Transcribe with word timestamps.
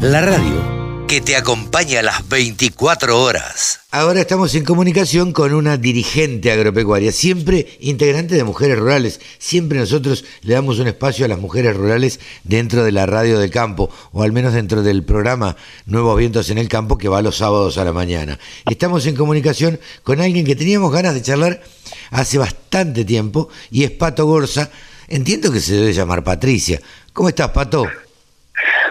La 0.00 0.20
radio 0.20 0.76
que 1.06 1.20
te 1.20 1.36
acompaña 1.36 2.00
a 2.00 2.02
las 2.02 2.28
24 2.28 3.22
horas. 3.22 3.80
Ahora 3.92 4.20
estamos 4.20 4.54
en 4.56 4.64
comunicación 4.64 5.32
con 5.32 5.54
una 5.54 5.76
dirigente 5.76 6.50
agropecuaria, 6.50 7.12
siempre 7.12 7.78
integrante 7.78 8.34
de 8.34 8.42
Mujeres 8.42 8.78
Rurales. 8.78 9.20
Siempre 9.38 9.78
nosotros 9.78 10.24
le 10.42 10.54
damos 10.54 10.80
un 10.80 10.88
espacio 10.88 11.24
a 11.24 11.28
las 11.28 11.38
mujeres 11.38 11.76
rurales 11.76 12.18
dentro 12.42 12.82
de 12.82 12.90
la 12.90 13.06
radio 13.06 13.38
del 13.38 13.50
campo, 13.50 13.88
o 14.10 14.24
al 14.24 14.32
menos 14.32 14.52
dentro 14.52 14.82
del 14.82 15.04
programa 15.04 15.56
Nuevos 15.86 16.18
Vientos 16.18 16.50
en 16.50 16.58
el 16.58 16.68
Campo 16.68 16.98
que 16.98 17.08
va 17.08 17.22
los 17.22 17.36
sábados 17.36 17.78
a 17.78 17.84
la 17.84 17.92
mañana. 17.92 18.40
Estamos 18.68 19.06
en 19.06 19.14
comunicación 19.14 19.78
con 20.02 20.20
alguien 20.20 20.44
que 20.44 20.56
teníamos 20.56 20.92
ganas 20.92 21.14
de 21.14 21.22
charlar 21.22 21.62
hace 22.10 22.38
bastante 22.38 23.04
tiempo 23.04 23.48
y 23.70 23.84
es 23.84 23.92
Pato 23.92 24.26
Gorza. 24.26 24.70
Entiendo 25.08 25.52
que 25.52 25.60
se 25.60 25.74
debe 25.74 25.92
llamar 25.92 26.24
Patricia. 26.24 26.80
¿Cómo 27.12 27.28
estás, 27.28 27.50
Pato? 27.50 27.86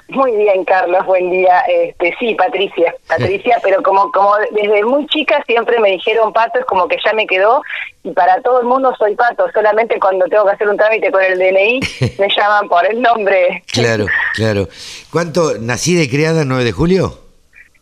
Muy 0.07 0.31
bien, 0.35 0.63
Carlos, 0.63 1.05
buen 1.05 1.29
día. 1.31 1.59
Este, 1.61 2.15
sí, 2.19 2.35
Patricia, 2.35 2.95
Patricia, 3.07 3.59
pero 3.63 3.81
como 3.81 4.11
como 4.11 4.31
desde 4.51 4.83
muy 4.83 5.07
chica 5.07 5.43
siempre 5.45 5.79
me 5.79 5.91
dijeron 5.91 6.31
Pato, 6.31 6.59
es 6.59 6.65
como 6.65 6.87
que 6.87 6.97
ya 7.03 7.11
me 7.13 7.25
quedó 7.25 7.61
y 8.03 8.11
para 8.11 8.41
todo 8.41 8.61
el 8.61 8.67
mundo 8.67 8.93
soy 8.97 9.15
Pato, 9.15 9.45
solamente 9.51 9.99
cuando 9.99 10.25
tengo 10.27 10.45
que 10.45 10.51
hacer 10.51 10.69
un 10.69 10.77
trámite 10.77 11.11
con 11.11 11.23
el 11.23 11.37
DNI 11.39 11.79
me 12.19 12.29
llaman 12.29 12.69
por 12.69 12.89
el 12.89 13.01
nombre. 13.01 13.63
Claro, 13.71 14.05
claro. 14.35 14.67
¿Cuánto 15.11 15.57
nacida 15.59 16.03
y 16.03 16.09
criada 16.09 16.43
el 16.43 16.47
9 16.47 16.63
de 16.63 16.71
julio? 16.71 17.19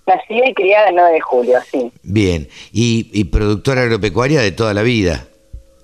Nacida 0.08 0.48
y 0.48 0.54
criada 0.54 0.90
el 0.90 0.96
9 0.96 1.14
de 1.14 1.22
julio, 1.22 1.60
sí. 1.70 1.92
Bien, 2.04 2.48
y, 2.72 3.10
y 3.14 3.26
productora 3.26 3.84
agropecuaria 3.84 4.42
de 4.42 4.52
toda 4.52 4.74
la 4.74 4.82
vida 4.82 5.28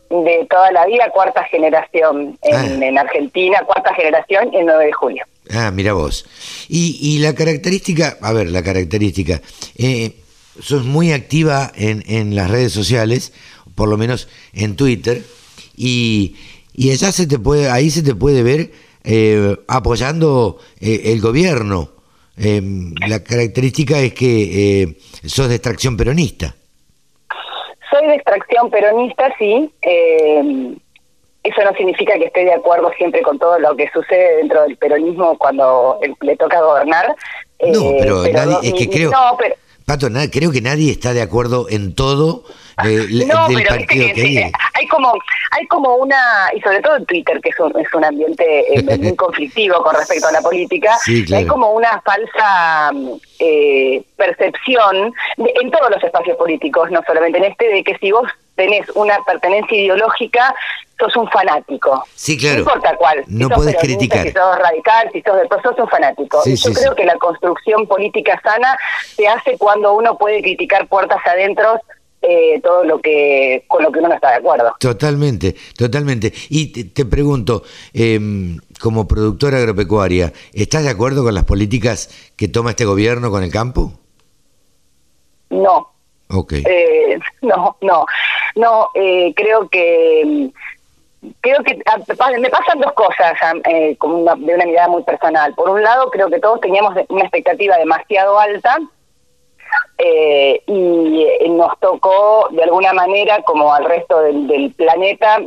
de 0.09 0.48
toda 0.49 0.72
la 0.72 0.86
vida, 0.86 1.09
cuarta 1.12 1.44
generación 1.45 2.38
en, 2.41 2.55
ah. 2.55 2.86
en, 2.88 2.98
Argentina, 2.98 3.59
cuarta 3.66 3.94
generación 3.94 4.50
en 4.54 4.66
9 4.66 4.86
de 4.86 4.94
julio. 4.94 5.26
Ah, 5.52 5.72
mira 5.72 5.94
vos. 5.94 6.26
Y, 6.67 6.98
y 7.02 7.20
la 7.20 7.34
característica, 7.34 8.17
a 8.22 8.34
ver, 8.34 8.50
la 8.50 8.64
característica, 8.64 9.42
eh, 9.78 10.16
sos 10.59 10.86
muy 10.86 11.11
activa 11.11 11.72
en, 11.75 12.03
en 12.08 12.36
las 12.36 12.50
redes 12.50 12.73
sociales, 12.73 13.34
por 13.75 13.88
lo 13.89 13.97
menos 13.97 14.28
en 14.53 14.75
Twitter, 14.75 15.23
y, 15.75 16.36
y 16.73 16.91
allá 16.91 17.12
se 17.12 17.28
te 17.28 17.39
puede, 17.39 17.69
ahí 17.69 17.89
se 17.89 18.03
te 18.03 18.16
puede 18.16 18.44
ver 18.44 18.72
eh, 19.03 19.58
apoyando 19.67 20.59
eh, 20.80 21.02
el 21.06 21.22
gobierno. 21.22 21.91
Em, 22.36 22.94
la 23.08 23.23
característica 23.23 24.00
es 24.00 24.14
que 24.14 24.81
eh, 24.84 24.97
sos 25.25 25.50
de 25.50 25.56
extracción 25.56 25.97
peronista. 25.97 26.56
Soy 27.90 28.08
de 28.08 28.16
extracción 28.16 28.70
peronista, 28.70 29.34
sí. 29.38 29.73
Eh, 29.82 30.76
eso 31.44 31.64
no 31.64 31.73
significa 31.73 32.14
que 32.16 32.26
esté 32.26 32.46
de 32.46 32.54
acuerdo 32.54 32.92
siempre 32.98 33.22
con 33.22 33.40
todo 33.40 33.58
lo 33.59 33.76
que 33.76 33.90
sucede 33.92 34.38
dentro 34.38 34.64
del 34.64 34.78
peronismo 34.78 35.38
cuando 35.38 36.00
le 36.22 36.36
toca 36.36 36.62
gobernar. 36.62 37.16
No, 37.62 37.92
pero, 38.00 38.26
eh, 38.26 38.34
nadie, 38.34 38.58
es 38.64 38.73
que 38.73 38.90
creo... 38.90 39.12
Pato, 39.90 40.08
creo 40.32 40.52
que 40.52 40.62
nadie 40.62 40.92
está 40.92 41.14
de 41.14 41.22
acuerdo 41.23 41.66
en 41.68 41.95
todo 41.95 42.44
eh, 42.86 43.08
no, 43.26 43.48
del 43.48 43.58
pero 43.58 43.70
partido 43.70 44.06
que, 44.06 44.14
que 44.14 44.52
hay. 44.76 44.88
como 44.88 45.14
hay 45.50 45.66
como 45.66 45.96
una 45.96 46.16
y 46.56 46.62
sobre 46.62 46.80
todo 46.81 46.98
en 46.98 47.08
Twitter 47.08 47.42
que 47.42 47.50
es 47.50 47.59
un, 47.59 47.76
es 47.76 47.92
un 47.96 48.06
ambiente 48.06 48.46
eh, 48.72 48.98
muy 49.00 49.16
conflictivo 49.18 49.81
con 49.81 49.96
respecto 49.96 50.28
a 50.28 50.31
la 50.31 50.42
política 50.42 50.96
hay 51.08 51.44
como 51.48 51.72
una 51.72 52.00
falsa 52.02 52.92
eh, 53.40 54.04
percepción 54.16 55.12
en 55.38 55.72
todos 55.72 55.90
los 55.90 56.03
espacios 56.03 56.38
políticos 56.38 56.92
no 56.92 57.02
solamente 57.08 57.40
en 57.40 57.46
este 57.46 57.68
de 57.68 57.84
que 57.84 57.98
si 57.98 58.12
vos 58.12 58.30
tenés 58.60 58.90
una 58.94 59.18
pertenencia 59.24 59.78
ideológica 59.78 60.54
sos 61.00 61.16
un 61.16 61.30
fanático. 61.30 62.04
Sí, 62.14 62.38
claro. 62.38 62.56
No 62.56 62.60
importa 62.60 62.96
cuál. 62.98 63.24
no 63.28 63.50
puedes 63.50 63.78
criticar. 63.78 64.28
Si 64.28 64.34
sos 64.34 64.60
radical, 64.60 65.10
si 65.14 65.22
sos 65.22 65.38
del 65.38 65.48
sos 65.64 65.80
un 65.80 65.88
fanático. 65.88 66.42
Yo 66.46 66.74
creo 66.74 66.94
que 66.94 67.06
la 67.06 67.16
construcción 67.16 67.88
política 67.88 68.38
sana 68.44 68.78
se 69.16 69.30
hace 69.30 69.58
cuando 69.58 69.94
uno 69.94 70.18
puede 70.18 70.42
criticar 70.42 70.88
puertas 70.88 71.19
adentro 71.25 71.80
eh, 72.22 72.59
todo 72.62 72.84
lo 72.84 73.00
que 73.00 73.64
con 73.69 73.81
lo 73.81 73.94
que 73.94 74.00
uno 74.00 74.09
no 74.09 74.16
está 74.16 74.31
de 74.31 74.36
acuerdo. 74.36 74.75
Totalmente, 74.78 75.56
totalmente. 75.78 76.34
Y 76.50 76.90
te, 76.90 77.06
pregunto, 77.06 77.64
eh, 77.94 78.19
como 78.81 79.08
productora 79.08 79.58
agropecuaria, 79.58 80.34
¿estás 80.52 80.84
de 80.84 80.90
acuerdo 80.90 81.24
con 81.24 81.34
las 81.34 81.46
políticas 81.46 82.09
que 82.36 82.50
toma 82.50 82.72
este 82.72 82.84
gobierno 82.84 83.31
con 83.31 83.42
el 83.42 83.52
campo? 83.52 83.94
No. 85.50 85.94
Okay. 86.31 86.64
Eh, 86.68 87.18
no, 87.42 87.78
no, 87.81 88.06
no. 88.56 88.90
Eh, 88.94 89.34
creo 89.36 89.70
que 89.70 90.52
creo 91.42 91.64
que 91.64 91.80
ah, 91.86 91.98
me 92.40 92.50
pasan 92.50 92.80
dos 92.80 92.94
cosas 92.94 93.34
eh, 93.66 93.96
como 93.98 94.36
de 94.36 94.54
una 94.56 94.66
mirada 94.66 94.88
muy 94.88 95.04
personal. 95.04 95.54
Por 95.54 95.70
un 95.70 95.84
lado, 95.84 96.10
creo 96.10 96.30
que 96.30 96.40
todos 96.40 96.62
teníamos 96.62 96.94
una 97.10 97.24
expectativa 97.24 97.78
demasiado 97.78 98.40
alta 98.40 98.78
eh, 99.98 100.62
y 100.66 101.24
eh, 101.24 101.50
nos 101.50 101.78
tocó 101.80 102.48
de 102.52 102.64
alguna 102.64 102.94
manera, 102.94 103.42
como 103.44 103.74
al 103.74 103.86
resto 103.86 104.22
del, 104.22 104.74
planeta, 104.78 105.40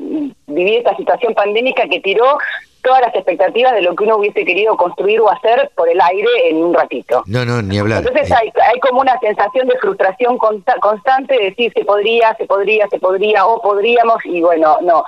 vivir 0.46 0.78
esta 0.78 0.96
situación 0.96 1.34
pandémica 1.34 1.88
que 1.88 2.00
tiró 2.00 2.38
todas 2.82 3.00
las 3.00 3.14
expectativas 3.14 3.74
de 3.74 3.82
lo 3.82 3.94
que 3.94 4.04
uno 4.04 4.16
hubiese 4.16 4.44
querido 4.44 4.76
construir 4.76 5.20
o 5.20 5.30
hacer 5.30 5.70
por 5.76 5.88
el 5.88 6.00
aire 6.00 6.28
en 6.48 6.56
un 6.56 6.74
ratito. 6.74 7.22
No, 7.26 7.44
no, 7.44 7.62
ni 7.62 7.78
hablar. 7.78 8.04
Entonces 8.04 8.30
hay, 8.32 8.52
hay 8.70 8.80
como 8.80 9.00
una 9.00 9.18
sensación 9.20 9.68
de 9.68 9.78
frustración 9.78 10.36
constante 10.38 11.34
de 11.34 11.44
decir 11.44 11.72
se 11.74 11.84
podría, 11.84 12.34
se 12.36 12.46
podría, 12.46 12.88
se 12.88 12.98
podría 12.98 13.46
o 13.46 13.62
podríamos 13.62 14.24
y 14.24 14.40
bueno, 14.40 14.78
no 14.82 15.04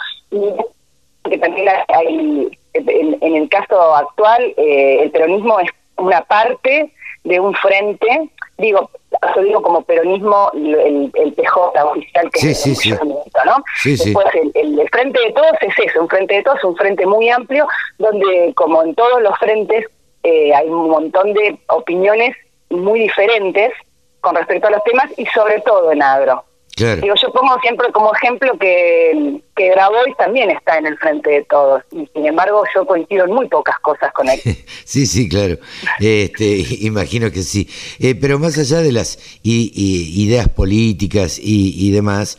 que 1.30 1.38
también 1.38 1.68
hay, 1.88 2.50
en, 2.74 3.34
el 3.34 3.48
caso 3.48 3.94
actual, 3.94 4.42
eh, 4.56 5.02
el 5.02 5.10
peronismo 5.10 5.58
es 5.60 5.70
una 5.96 6.22
parte 6.22 6.92
de 7.24 7.40
un 7.40 7.54
frente, 7.54 8.30
digo, 8.58 8.90
yo 9.34 9.42
digo 9.42 9.62
como 9.62 9.82
peronismo 9.82 10.50
el, 10.54 11.10
el 11.14 11.32
PJ 11.32 11.84
oficial 11.84 12.30
que 12.30 12.50
es 12.50 12.66
el 12.66 12.76
sí, 12.76 12.90
¿no? 12.90 13.64
Después 13.84 14.26
el, 14.34 14.78
el, 14.78 14.88
frente 14.90 15.18
de 15.20 15.32
todos 15.32 15.56
es 15.62 15.74
eso, 15.78 16.02
un 16.02 16.08
frente 16.08 16.34
de 16.34 16.42
todos, 16.42 16.62
un 16.64 16.76
frente 16.76 17.06
muy 17.06 17.30
amplio, 17.30 17.66
donde 17.98 18.52
como 18.54 18.82
en 18.82 18.94
todos 18.94 19.22
los 19.22 19.36
frentes 19.38 19.86
eh, 20.22 20.54
hay 20.54 20.68
un 20.68 20.90
montón 20.90 21.32
de 21.32 21.58
opiniones 21.68 22.36
muy 22.70 23.00
diferentes 23.00 23.72
con 24.20 24.34
respecto 24.34 24.68
a 24.68 24.70
los 24.70 24.84
temas 24.84 25.10
y 25.18 25.26
sobre 25.26 25.60
todo 25.60 25.92
en 25.92 26.02
agro. 26.02 26.44
Digo, 26.76 27.14
yo 27.22 27.32
pongo 27.32 27.56
siempre 27.60 27.92
como 27.92 28.12
ejemplo 28.14 28.58
que, 28.58 29.40
que 29.54 29.70
Grabois 29.70 30.16
también 30.16 30.50
está 30.50 30.78
en 30.78 30.86
el 30.86 30.98
frente 30.98 31.30
de 31.30 31.44
todos, 31.44 31.82
y 31.92 32.08
sin 32.12 32.26
embargo 32.26 32.64
yo 32.74 32.84
coincido 32.84 33.26
en 33.26 33.32
muy 33.32 33.48
pocas 33.48 33.78
cosas 33.78 34.12
con 34.12 34.28
él. 34.28 34.40
sí, 34.84 35.06
sí, 35.06 35.28
claro, 35.28 35.56
este, 36.00 36.64
imagino 36.80 37.30
que 37.30 37.42
sí. 37.42 37.68
Eh, 38.00 38.16
pero 38.16 38.40
más 38.40 38.58
allá 38.58 38.80
de 38.80 38.90
las 38.90 39.18
ideas 39.44 40.48
políticas 40.48 41.38
y, 41.38 41.74
y 41.86 41.92
demás, 41.92 42.38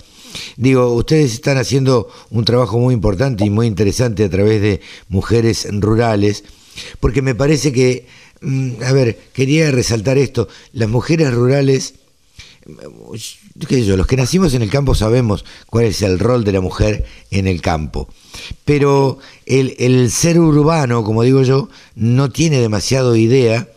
Digo, 0.58 0.94
ustedes 0.94 1.34
están 1.34 1.58
haciendo 1.58 2.10
un 2.30 2.44
trabajo 2.44 2.78
muy 2.78 2.94
importante 2.94 3.46
y 3.46 3.50
muy 3.50 3.68
interesante 3.68 4.26
a 4.26 4.30
través 4.30 4.62
de 4.62 4.82
mujeres 5.08 5.66
rurales, 5.72 6.44
porque 7.00 7.22
me 7.22 7.36
parece 7.36 7.72
que, 7.72 8.06
mm, 8.42 8.84
a 8.84 8.92
ver, 8.92 9.18
quería 9.34 9.72
resaltar 9.72 10.18
esto, 10.18 10.50
las 10.74 10.90
mujeres 10.90 11.34
rurales 11.34 11.96
yo, 13.56 13.98
los 13.98 14.08
que 14.08 14.18
nacimos 14.18 14.54
en 14.54 14.62
el 14.62 14.70
campo 14.70 14.96
sabemos 14.96 15.46
cuál 15.68 15.86
es 15.86 16.02
el 16.02 16.20
rol 16.20 16.44
de 16.44 16.52
la 16.52 16.62
mujer 16.62 17.06
en 17.32 17.48
el 17.48 17.62
campo. 17.62 18.10
Pero 18.66 19.20
el, 19.46 20.12
ser 20.12 20.40
urbano, 20.40 21.04
como 21.04 21.24
digo 21.24 21.44
yo, 21.44 21.70
no 21.96 22.32
tiene 22.32 22.60
demasiado 22.60 23.16
idea 23.16 23.70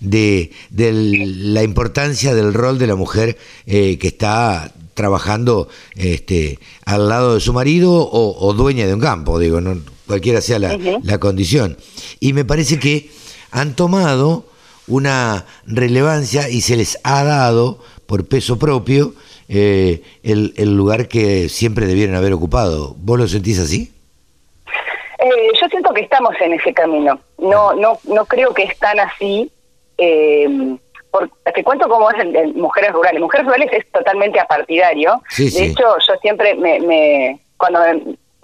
de, 0.00 0.52
la 0.70 1.62
importancia 1.62 2.34
del 2.34 2.54
rol 2.54 2.78
de 2.78 2.86
la 2.86 2.96
mujer 2.96 3.36
eh, 3.66 3.98
que 3.98 4.08
está 4.08 4.72
trabajando 4.94 5.68
este, 5.94 6.58
al 6.84 7.08
lado 7.08 7.34
de 7.34 7.40
su 7.40 7.52
marido 7.52 8.08
o, 8.10 8.52
dueña 8.54 8.86
de 8.86 8.94
un 8.94 9.00
campo, 9.00 9.38
digo, 9.38 9.60
no, 9.60 9.78
cualquiera 10.06 10.40
sea 10.40 10.58
la, 10.58 10.78
la 11.02 11.18
condición. 11.18 11.76
Y 12.20 12.32
me 12.32 12.44
parece 12.44 12.78
que 12.78 13.10
han 13.50 13.76
tomado 13.76 14.46
una 14.86 15.46
relevancia 15.66 16.48
y 16.48 16.60
se 16.60 16.76
les 16.76 16.98
ha 17.02 17.24
dado 17.24 17.80
por 18.06 18.28
peso 18.28 18.58
propio 18.58 19.12
eh, 19.48 20.02
el, 20.22 20.54
el, 20.56 20.76
lugar 20.76 21.08
que 21.08 21.48
siempre 21.48 21.86
debieron 21.86 22.16
haber 22.16 22.32
ocupado. 22.32 22.94
¿Vos 22.98 23.18
lo 23.18 23.28
sentís 23.28 23.58
así? 23.58 23.92
Eh, 25.18 25.50
yo 25.60 25.68
siento 25.68 25.92
que 25.92 26.02
estamos 26.02 26.34
en 26.40 26.54
ese 26.54 26.72
camino. 26.72 27.18
No, 27.38 27.74
no, 27.74 27.98
no 28.04 28.24
creo 28.26 28.52
que 28.52 28.64
es 28.64 28.78
tan 28.78 28.98
así. 29.00 29.50
Eh, 29.98 30.76
te 31.54 31.64
cuento 31.64 31.88
cómo 31.88 32.10
es 32.10 32.18
en, 32.20 32.58
Mujeres 32.60 32.92
Rurales. 32.92 33.20
Mujeres 33.20 33.46
Rurales 33.46 33.70
es 33.72 33.90
totalmente 33.90 34.38
apartidario. 34.38 35.22
de 35.38 35.64
hecho, 35.64 35.96
yo 36.06 36.14
siempre 36.20 36.54
me, 36.54 36.80
me 36.80 37.40
cuando 37.56 37.80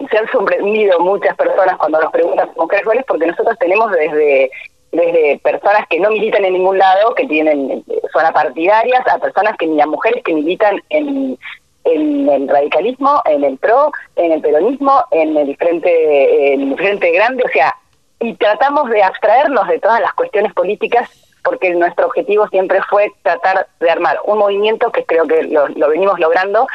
se 0.09 0.17
han 0.17 0.31
sorprendido 0.31 0.99
muchas 0.99 1.35
personas 1.35 1.77
cuando 1.77 2.01
nos 2.01 2.11
preguntan 2.11 2.49
mujeres 2.57 2.85
rurales, 2.85 3.05
porque 3.07 3.27
nosotros 3.27 3.57
tenemos 3.59 3.91
desde 3.91 4.51
desde 4.93 5.39
personas 5.39 5.87
que 5.89 5.99
no 5.99 6.11
militan 6.11 6.45
en 6.45 6.53
ningún 6.53 6.77
lado, 6.77 7.13
que 7.15 7.25
tienen 7.25 7.83
son 8.13 8.33
partidarias, 8.33 9.05
a 9.07 9.17
personas 9.17 9.57
que 9.57 9.65
ni 9.65 9.81
a 9.81 9.87
mujeres 9.87 10.23
que 10.23 10.33
militan 10.33 10.81
en, 10.89 11.37
en 11.83 12.29
el 12.29 12.47
radicalismo, 12.47 13.21
en 13.25 13.43
el 13.43 13.57
PRO, 13.57 13.91
en 14.15 14.31
el 14.31 14.41
peronismo, 14.41 15.03
en 15.11 15.35
el 15.35 15.57
frente, 15.57 16.53
en 16.53 16.71
el 16.71 16.77
frente 16.77 17.11
grande, 17.11 17.43
o 17.43 17.49
sea, 17.49 17.75
y 18.19 18.35
tratamos 18.35 18.89
de 18.89 19.03
abstraernos 19.03 19.67
de 19.67 19.79
todas 19.79 19.99
las 19.99 20.13
cuestiones 20.13 20.53
políticas 20.53 21.09
porque 21.43 21.71
nuestro 21.71 22.05
objetivo 22.05 22.47
siempre 22.47 22.81
fue 22.89 23.11
tratar 23.21 23.67
de 23.79 23.89
armar 23.89 24.19
un 24.25 24.37
movimiento 24.37 24.91
que 24.91 25.03
creo 25.03 25.27
que 25.27 25.43
lo, 25.43 25.89
venimos 25.89 26.17
logrando 26.19 26.67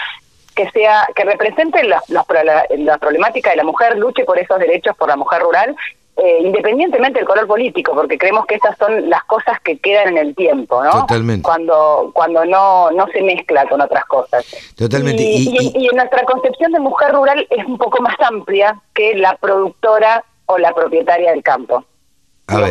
que 0.54 0.68
sea 0.70 1.08
que 1.14 1.24
represente 1.24 1.84
la, 1.84 2.02
la, 2.08 2.98
problemática 2.98 3.50
de 3.50 3.56
la 3.56 3.64
mujer, 3.64 3.96
luche 3.96 4.24
por 4.24 4.38
esos 4.38 4.58
derechos 4.58 4.94
por 4.96 5.08
la 5.08 5.16
mujer 5.16 5.40
rural 5.40 5.74
eh, 6.18 6.40
independientemente 6.42 7.20
del 7.20 7.28
color 7.28 7.46
político, 7.46 7.94
porque 7.94 8.18
creemos 8.18 8.44
que 8.46 8.56
esas 8.56 8.76
son 8.76 9.08
las 9.08 9.22
cosas 9.24 9.60
que 9.60 9.78
quedan 9.78 10.08
en 10.08 10.18
el 10.18 10.34
tiempo, 10.34 10.82
¿no? 10.82 10.90
Totalmente. 10.90 11.42
Cuando, 11.42 12.10
cuando 12.12 12.44
no, 12.44 12.90
no 12.90 13.06
se 13.08 13.22
mezcla 13.22 13.68
con 13.68 13.80
otras 13.80 14.04
cosas. 14.06 14.44
Totalmente. 14.76 15.22
Y, 15.22 15.72
y, 15.74 15.88
nuestra 15.94 16.24
concepción 16.24 16.72
de 16.72 16.80
mujer 16.80 17.12
rural 17.12 17.46
es 17.50 17.64
un 17.64 17.78
poco 17.78 18.02
más 18.02 18.16
amplia 18.20 18.80
que 18.94 19.14
la 19.14 19.36
productora 19.36 20.24
o 20.46 20.58
la 20.58 20.74
propietaria 20.74 21.30
del 21.30 21.42
campo 21.42 21.84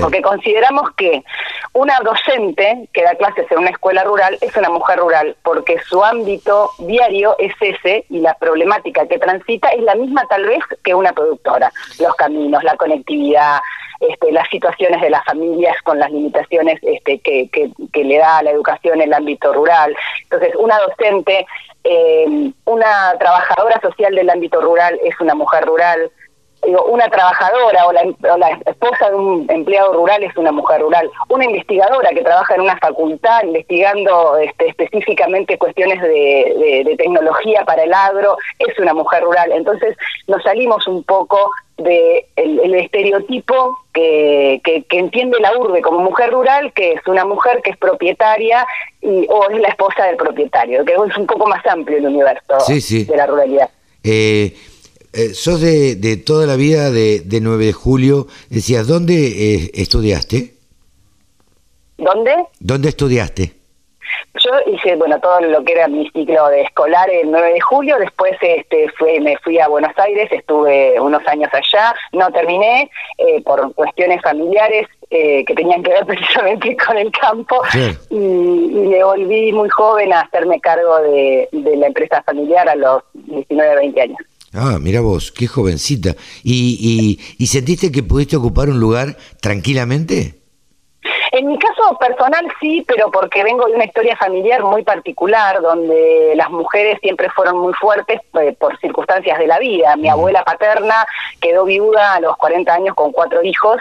porque 0.02 0.22
consideramos 0.22 0.90
que 0.96 1.24
una 1.74 2.00
docente 2.00 2.90
que 2.94 3.04
da 3.04 3.14
clases 3.16 3.46
en 3.52 3.60
una 3.60 3.70
escuela 3.70 4.04
rural 4.04 4.38
es 4.42 4.56
una 4.56 4.70
mujer 4.70 5.00
rural, 5.00 5.36
porque 5.44 5.78
su 5.88 6.04
ámbito 6.04 6.72
diario 6.80 7.36
es 7.38 7.54
ese 7.62 8.06
y 8.10 8.20
la 8.20 8.34
problemática 8.36 9.08
que 9.08 9.20
transita 9.20 9.70
es 9.70 9.84
la 9.84 9.96
misma 9.96 10.26
tal 10.28 10.46
vez 10.46 10.64
que 10.84 10.96
una 10.96 11.14
productora. 11.14 11.72
Los 12.00 12.16
caminos, 12.16 12.64
la 12.64 12.76
conectividad, 12.76 13.60
este, 14.00 14.32
las 14.32 14.48
situaciones 14.50 15.02
de 15.02 15.10
las 15.10 15.24
familias 15.26 15.76
con 15.84 16.00
las 16.00 16.12
limitaciones 16.12 16.80
este, 16.82 17.20
que, 17.20 17.50
que, 17.50 18.04
le 18.04 18.18
da 18.18 18.44
la 18.44 18.52
educación 18.52 18.96
en 18.96 19.08
el 19.08 19.14
ámbito 19.14 19.54
rural. 19.54 19.96
Entonces, 20.24 20.54
una 20.56 20.78
docente, 20.80 21.46
eh, 21.84 22.52
una 22.66 23.16
trabajadora 23.20 23.80
social 23.82 24.14
del 24.14 24.30
ámbito 24.30 24.62
rural 24.62 25.00
es 25.04 25.20
una 25.20 25.36
mujer 25.36 25.66
rural, 25.66 26.12
digo, 26.66 26.84
una 26.86 27.08
trabajadora 27.10 27.86
o 27.86 27.92
la, 27.92 28.50
esposa 28.66 29.10
de 29.10 29.16
un 29.16 29.46
empleado 29.50 29.94
rural 29.94 30.24
es 30.24 30.36
una 30.38 30.52
mujer 30.52 30.82
rural, 30.82 31.10
una 31.30 31.46
investigadora 31.46 32.10
que 32.10 32.22
trabaja 32.22 32.56
en 32.56 32.62
una 32.62 32.78
facultad 32.78 33.44
investigando 33.44 34.38
este, 34.38 34.70
específicamente 34.70 35.58
cuestiones 35.58 36.02
de, 36.02 36.96
tecnología 36.98 37.64
para 37.66 37.84
el 37.84 37.94
agro 37.94 38.38
es 38.60 38.78
una 38.80 38.94
mujer 38.94 39.24
rural. 39.24 39.52
Entonces 39.52 39.96
nos 40.28 40.42
salimos 40.44 40.88
un 40.88 41.04
poco 41.04 41.52
de 41.78 42.26
el, 42.36 42.74
estereotipo 42.76 43.78
que, 43.94 44.62
que, 44.64 44.98
entiende 44.98 45.40
la 45.40 45.56
urbe 45.58 45.82
como 45.82 46.00
mujer 46.00 46.32
rural, 46.32 46.74
que 46.74 46.94
es 46.94 47.08
una 47.08 47.24
mujer 47.24 47.62
que 47.62 47.72
es 47.72 47.78
propietaria 47.78 48.66
y, 49.02 49.28
o 49.30 49.50
es 49.50 49.60
la 49.60 49.70
esposa 49.70 50.06
del 50.06 50.18
propietario, 50.18 50.84
que 50.86 50.94
es 50.94 51.18
un 51.18 51.28
poco 51.28 51.46
más 51.48 51.64
amplio 51.68 51.98
el 51.98 52.08
universo 52.08 52.58
de 52.68 53.18
la 53.18 53.28
ruralidad. 53.28 53.70
Eh, 54.04 54.56
eh, 55.14 55.34
sos 55.34 55.62
de, 55.62 55.96
de, 55.96 56.18
toda 56.18 56.46
la 56.46 56.56
vida 56.56 56.92
de, 56.92 57.22
de 57.22 57.42
9 57.42 57.66
de 57.66 57.74
julio. 57.74 58.28
Decías, 58.50 58.88
¿dónde 58.88 59.16
eh, 59.16 59.72
estudiaste? 59.74 60.54
¿Dónde? 61.98 62.36
¿Dónde 62.60 62.90
estudiaste? 62.90 63.58
Yo 64.44 64.52
hice, 64.72 64.96
bueno, 64.96 65.20
todo 65.20 65.42
lo 65.42 65.64
que 65.64 65.74
era 65.74 65.88
mi 65.88 66.10
ciclo 66.12 66.48
de 66.50 66.62
escolar 66.62 67.10
el 67.10 67.32
9 67.32 67.54
de 67.54 67.60
julio, 67.60 67.98
después 67.98 68.34
este 68.42 68.88
fue, 68.98 69.20
me 69.20 69.36
fui 69.38 69.60
a 69.60 69.68
Buenos 69.68 69.98
Aires, 69.98 70.32
estuve 70.32 71.00
unos 71.00 71.26
años 71.28 71.50
allá, 71.52 71.96
no 72.14 72.30
terminé 72.32 72.90
eh, 73.18 73.42
por 73.42 73.74
cuestiones 73.74 74.22
familiares 74.22 74.88
eh, 75.10 75.44
que 75.46 75.56
tenían 75.56 75.82
que 75.82 75.90
ver 75.90 76.06
precisamente 76.06 76.78
con 76.78 76.98
el 76.98 77.12
campo 77.12 77.62
y, 78.10 78.18
me 78.18 79.04
volví 79.04 79.52
muy 79.54 79.70
joven 79.70 80.14
a 80.14 80.22
hacerme 80.22 80.60
cargo 80.60 81.02
de, 81.02 81.50
de 81.52 81.78
la 81.78 81.88
empresa 81.88 82.22
familiar 82.24 82.70
a 82.70 82.76
los 82.76 83.04
19, 83.14 83.76
20 83.76 84.02
años. 84.02 84.18
Ah, 84.60 84.80
mira 84.82 85.02
vos, 85.02 85.32
qué 85.32 85.46
jovencita. 85.46 86.16
¿Y, 86.44 87.20
y, 87.38 87.46
sentiste 87.46 87.92
que 87.92 88.02
pudiste 88.02 88.38
ocupar 88.38 88.70
un 88.70 88.80
lugar 88.80 89.16
tranquilamente? 89.40 90.34
En 91.32 91.48
mi 91.48 91.60
caso 91.60 91.96
personal 92.00 92.44
sí, 92.60 92.84
pero 92.88 93.12
porque 93.12 93.44
vengo 93.44 93.68
de 93.68 93.74
una 93.74 93.86
historia 93.86 94.18
familiar 94.18 94.64
muy 94.64 94.84
particular, 94.84 95.62
donde 95.62 96.34
las 96.36 96.50
mujeres 96.50 96.98
siempre 97.02 97.30
fueron 97.30 97.60
muy 97.60 97.74
fuertes 97.74 98.20
eh, 98.42 98.56
por 98.60 98.80
circunstancias 98.80 99.38
de 99.38 99.46
la 99.46 99.60
vida. 99.60 99.96
Mi 99.96 100.10
abuela 100.10 100.44
paterna 100.44 101.06
quedó 101.40 101.66
viuda 101.66 102.16
a 102.16 102.20
los 102.20 102.36
40 102.38 102.74
años 102.74 102.96
con 102.96 103.12
cuatro 103.12 103.44
hijos 103.44 103.78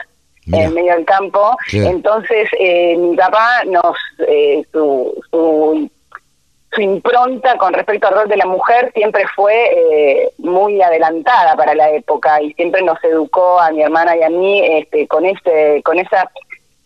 en 0.52 0.75
medio 0.75 0.94
del 0.94 1.05
campo. 1.06 1.56
Entonces, 1.73 2.49
eh, 2.58 2.96
mi 2.99 3.17
papá 3.17 3.64
nos, 3.64 3.96
eh, 4.28 4.62
su, 4.73 5.14
su 5.31 5.90
su 6.73 6.81
impronta 6.81 7.57
con 7.57 7.73
respecto 7.73 8.09
al 8.09 8.15
rol 8.15 8.29
de 8.29 8.37
la 8.37 8.47
mujer 8.47 8.93
siempre 8.95 9.25
fue 9.35 9.55
eh, 9.55 10.31
muy 10.39 10.83
adelantada 10.83 11.57
para 11.57 11.75
la 11.75 11.91
época 11.91 12.41
y 12.43 12.53
siempre 12.55 12.83
nos 12.83 13.03
educó 13.05 13.59
a 13.61 13.71
mi 13.71 13.83
hermana 13.83 14.17
y 14.17 14.23
a 14.23 14.29
mí 14.29 14.61
este, 14.65 15.07
con 15.07 15.25
ese 15.25 15.81
con 15.85 15.99
esa 15.99 16.31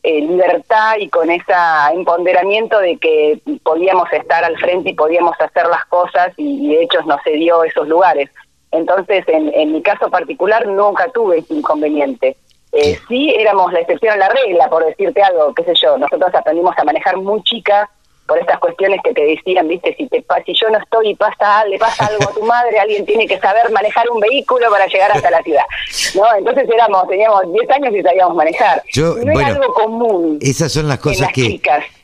eh, 0.03 0.21
libertad 0.21 0.95
y 0.99 1.09
con 1.09 1.31
ese 1.31 1.53
empoderamiento 1.93 2.79
de 2.79 2.97
que 2.99 3.41
podíamos 3.63 4.11
estar 4.13 4.45
al 4.45 4.57
frente 4.59 4.91
y 4.91 4.95
podíamos 4.95 5.35
hacer 5.41 5.67
las 5.67 5.85
cosas 5.87 6.33
y, 6.37 6.69
de 6.75 6.83
hecho 6.83 7.03
nos 7.03 7.23
cedió 7.23 7.65
esos 7.65 7.89
lugares. 7.89 8.31
Entonces, 8.73 9.25
en, 9.27 9.53
en 9.53 9.73
mi 9.73 9.83
caso 9.83 10.09
particular, 10.09 10.67
nunca 10.69 11.09
tuve 11.09 11.39
ese 11.39 11.55
inconveniente. 11.55 12.37
Eh, 12.73 12.97
sí 13.09 13.35
éramos 13.37 13.73
la 13.73 13.81
excepción 13.81 14.15
a 14.15 14.17
la 14.17 14.29
regla, 14.29 14.69
por 14.69 14.85
decirte 14.85 15.21
algo, 15.23 15.53
qué 15.55 15.65
sé 15.65 15.75
yo. 15.75 15.99
Nosotros 15.99 16.33
aprendimos 16.35 16.77
a 16.79 16.85
manejar 16.85 17.17
muy 17.17 17.43
chicas 17.43 17.89
por 18.31 18.39
estas 18.39 18.61
cuestiones 18.61 19.01
que 19.03 19.13
te 19.13 19.23
decían, 19.23 19.67
viste, 19.67 19.93
si 19.99 20.07
te 20.07 20.25
si 20.47 20.53
yo 20.55 20.71
no 20.71 20.79
estoy 20.79 21.11
y 21.11 21.15
pasa, 21.17 21.65
le 21.65 21.81
pasa 21.81 22.07
algo 22.07 22.31
a 22.31 22.33
tu 22.33 22.45
madre, 22.45 22.79
alguien 22.79 23.05
tiene 23.05 23.27
que 23.27 23.41
saber 23.41 23.73
manejar 23.73 24.09
un 24.09 24.21
vehículo 24.21 24.71
para 24.71 24.87
llegar 24.87 25.11
hasta 25.11 25.33
la 25.33 25.43
ciudad. 25.43 25.65
¿no? 26.15 26.23
Entonces 26.39 26.69
éramos, 26.73 27.09
teníamos 27.09 27.53
10 27.53 27.71
años 27.71 27.93
y 27.93 28.03
sabíamos 28.03 28.37
manejar. 28.37 28.85
Yo, 28.93 29.17
no 29.17 29.33
bueno, 29.33 29.49
algo 29.49 29.75
común. 29.75 30.39
Esas 30.41 30.71
son 30.71 30.87
las 30.87 31.01
cosas 31.01 31.33
que 31.33 31.61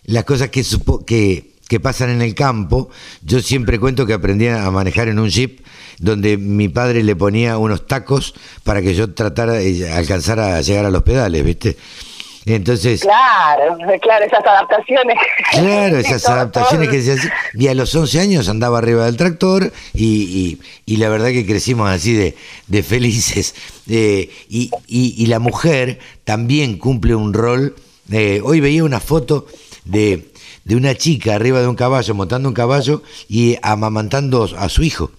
las 0.07 0.25
cosas 0.25 0.49
que 0.49 0.65
que 1.07 1.45
que 1.69 1.79
pasan 1.79 2.11
en 2.11 2.23
el 2.23 2.35
campo. 2.35 2.91
Yo 3.23 3.39
siempre 3.39 3.79
cuento 3.79 4.05
que 4.05 4.13
aprendí 4.13 4.49
a 4.49 4.69
manejar 4.73 5.07
en 5.07 5.21
un 5.21 5.29
jeep 5.29 5.61
donde 6.01 6.39
mi 6.39 6.69
padre 6.69 7.05
le 7.05 7.15
ponía 7.15 7.57
unos 7.57 7.87
tacos 7.87 8.35
para 8.65 8.83
que 8.83 8.95
yo 8.95 9.15
tratara 9.15 9.53
de 9.53 9.93
alcanzar 9.93 10.41
a 10.41 10.61
llegar 10.61 10.87
a 10.87 10.91
los 10.91 11.05
pedales, 11.05 11.45
¿viste? 11.45 11.77
Entonces. 12.47 13.01
Claro, 13.01 13.77
claro, 14.01 14.25
esas 14.25 14.47
adaptaciones. 14.47 15.17
Claro, 15.51 15.99
esas 15.99 16.29
adaptaciones 16.29 16.89
que 16.89 17.03
se 17.03 17.13
hacían. 17.13 17.33
Y 17.55 17.67
a 17.67 17.75
los 17.75 17.93
11 17.93 18.21
años 18.21 18.49
andaba 18.49 18.79
arriba 18.79 19.05
del 19.05 19.17
tractor 19.17 19.73
y, 19.93 20.59
y, 20.87 20.97
la 20.97 21.09
verdad 21.09 21.29
que 21.29 21.45
crecimos 21.45 21.91
así 21.91 22.13
de, 22.15 22.37
de 22.69 22.83
felices. 22.85 23.55
Eh, 23.89 24.31
y, 24.49 24.71
y, 24.87 25.27
la 25.27 25.41
mujer 25.41 25.99
también 26.25 26.79
cumple 26.79 27.17
un 27.17 27.35
rol. 27.35 27.75
Eh, 28.13 28.41
hoy 28.45 28.61
veía 28.61 28.85
una 28.85 29.01
foto 29.01 29.47
de, 29.85 30.31
de 30.65 30.77
una 30.77 30.95
chica 30.95 31.35
arriba 31.35 31.61
de 31.61 31.67
un 31.67 31.75
caballo, 31.75 32.15
montando 32.15 32.49
un 32.49 32.55
caballo 32.55 33.03
y 33.29 33.57
amamantando 33.61 34.49
a 34.57 34.69
su 34.69 34.85
hijo. 34.85 35.11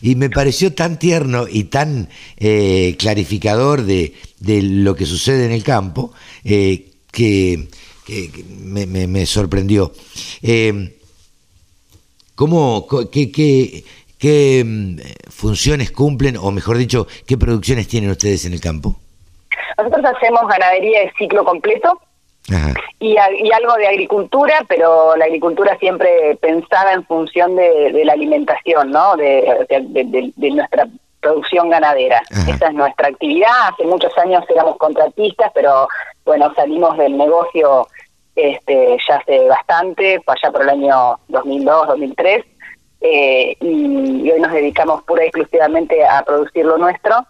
Y 0.00 0.14
me 0.14 0.30
pareció 0.30 0.74
tan 0.74 0.98
tierno 0.98 1.46
y 1.48 1.64
tan 1.64 2.08
eh, 2.36 2.96
clarificador 2.98 3.82
de, 3.82 4.14
de, 4.40 4.62
lo 4.62 4.94
que 4.94 5.06
sucede 5.06 5.46
en 5.46 5.52
el 5.52 5.64
campo 5.64 6.12
eh, 6.44 6.86
que, 7.10 7.68
me, 8.60 8.86
me, 8.86 9.26
sorprendió. 9.26 9.92
Eh, 10.42 10.96
¿cómo, 12.34 12.86
qué, 13.10 13.30
qué, 13.30 13.84
qué, 14.18 14.64
mm, 14.64 14.98
funciones 15.30 15.90
cumplen, 15.90 16.36
o 16.36 16.50
mejor 16.50 16.78
dicho, 16.78 17.06
qué 17.26 17.36
producciones 17.36 17.88
tienen 17.88 18.10
ustedes 18.10 18.44
en 18.44 18.52
el 18.52 18.60
campo? 18.60 18.98
Nosotros 19.76 20.04
hacemos 20.16 20.42
ganadería 20.48 21.00
de 21.00 21.12
ciclo 21.18 21.44
completo, 21.44 22.00
y, 23.00 23.12
y, 23.12 23.52
algo 23.52 23.74
de 23.76 23.86
agricultura, 23.86 24.64
pero 24.68 25.16
la 25.16 25.26
agricultura 25.26 25.76
siempre 25.78 26.36
pensada 26.40 26.92
en 26.92 27.04
función 27.04 27.56
de, 27.56 28.02
la 28.04 28.12
alimentación, 28.12 28.90
¿no? 28.90 29.16
De, 29.16 29.66
de, 29.68 30.50
nuestra 30.50 30.88
producción 31.20 31.70
ganadera. 31.70 32.22
Esa 32.30 32.68
es 32.68 32.74
nuestra 32.74 33.08
actividad. 33.08 33.68
Hace 33.72 33.84
muchos 33.84 34.16
años 34.18 34.44
éramos 34.48 34.76
contratistas, 34.76 35.50
pero 35.54 35.88
bueno, 36.24 36.52
salimos 36.54 36.96
del 36.96 37.16
negocio 37.16 37.86
este, 38.38 38.96
ya 39.08 39.16
hace 39.16 39.48
bastante, 39.48 40.20
allá 40.26 40.52
por 40.52 40.62
el 40.62 40.68
año 40.68 41.18
2002, 41.28 41.88
2003, 41.88 42.44
eh, 43.00 43.56
y 43.60 44.30
hoy 44.30 44.40
nos 44.40 44.52
dedicamos 44.52 45.02
pura 45.02 45.24
y 45.24 45.26
exclusivamente 45.26 46.06
a 46.06 46.22
producir 46.22 46.64
lo 46.64 46.78
nuestro. 46.78 47.26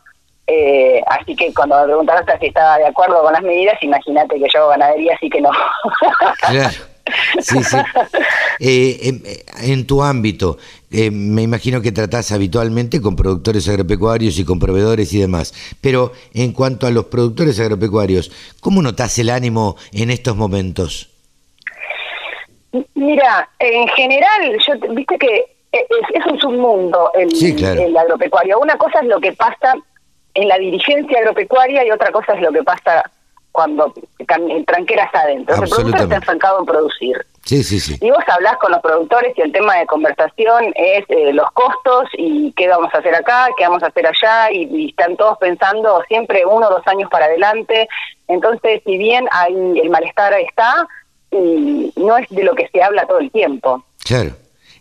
Eh, 0.51 1.03
así 1.07 1.37
que 1.37 1.53
cuando 1.53 1.79
me 1.79 1.85
preguntaste 1.85 2.39
si 2.41 2.47
estaba 2.47 2.79
de 2.79 2.87
acuerdo 2.87 3.23
con 3.23 3.35
las 3.35 3.43
medidas, 3.43 3.77
imagínate 3.83 4.41
que 4.41 4.47
yo 4.53 4.61
hago 4.61 4.71
ganadería, 4.71 5.15
así 5.15 5.29
que 5.29 5.43
no. 5.43 5.51
claro. 6.41 6.71
Sí, 7.41 7.63
sí. 7.63 7.77
Eh, 8.61 9.37
en, 9.63 9.87
tu 9.87 10.03
ámbito, 10.03 10.59
eh, 10.91 11.13
me 11.13 11.43
imagino 11.43 11.81
que 11.81 11.93
tratás 11.93 12.33
habitualmente 12.33 13.01
con 13.01 13.15
productores 13.15 13.69
agropecuarios 13.69 14.37
y 14.41 14.45
con 14.45 14.59
proveedores 14.59 15.13
y 15.13 15.21
demás, 15.21 15.55
pero 15.81 16.13
en 16.35 16.53
cuanto 16.53 16.89
a 16.89 16.91
los 16.91 17.05
productores 17.05 17.61
agropecuarios, 17.61 18.33
¿cómo 18.61 18.83
notas 18.83 19.17
el 19.21 19.31
ánimo 19.31 19.77
en 19.93 20.11
estos 20.11 20.35
momentos? 20.35 21.09
Mira, 22.95 23.49
en 23.61 23.87
general, 23.89 24.59
yo 24.67 24.75
viste 24.93 25.17
que 25.19 25.45
es, 25.71 26.27
un 26.27 26.41
submundo 26.41 27.13
el, 27.15 27.31
el 27.79 27.97
agropecuario. 27.97 28.59
Una 28.59 28.77
cosa 28.77 28.99
es 29.01 29.07
lo 29.07 29.21
que 29.21 29.33
pasa 29.35 29.75
en 30.39 30.47
la 30.47 30.57
dirigencia 30.57 31.19
agropecuaria 31.19 31.85
y 31.85 31.91
otra 31.91 32.13
cosa 32.13 32.35
es 32.35 32.41
lo 32.41 32.53
que 32.53 32.63
pasa 32.63 33.11
cuando 33.51 33.93
tranqueras 34.67 35.13
adentro. 35.13 35.57
El 35.57 35.69
productor 35.69 36.03
está 36.03 36.17
enfocado 36.17 36.61
en 36.61 36.67
producir. 36.67 37.27
Sí, 37.45 37.65
sí, 37.65 37.81
sí. 37.81 37.97
Y 38.01 38.11
vos 38.11 38.23
hablás 38.29 38.57
con 38.59 38.71
los 38.71 38.81
productores 38.81 39.37
y 39.37 39.41
el 39.41 39.51
tema 39.51 39.77
de 39.79 39.87
conversación 39.87 40.73
es 40.77 41.05
eh, 41.09 41.33
los 41.33 41.51
costos 41.53 42.05
y 42.17 42.53
qué 42.53 42.69
vamos 42.69 42.95
a 42.95 42.99
hacer 42.99 43.17
acá, 43.17 43.49
qué 43.57 43.65
vamos 43.65 43.83
a 43.83 43.87
hacer 43.87 44.07
allá, 44.07 44.53
y, 44.53 44.91
están 44.91 45.17
todos 45.17 45.39
pensando 45.39 46.03
siempre 46.07 46.45
uno 46.47 46.69
o 46.69 46.71
dos 46.71 46.87
años 46.87 47.11
para 47.11 47.25
adelante. 47.25 47.89
Entonces, 48.29 48.81
si 48.85 48.97
bien 48.97 49.27
hay 49.33 49.55
el 49.83 49.91
malestar 49.91 50.35
está, 50.35 50.87
y 51.33 51.93
no 51.97 52.17
es 52.17 52.29
de 52.29 52.45
lo 52.45 52.55
que 52.55 52.69
se 52.69 52.81
habla 52.81 53.07
todo 53.07 53.19
el 53.19 53.31
tiempo. 53.33 53.83
Claro. 54.05 54.31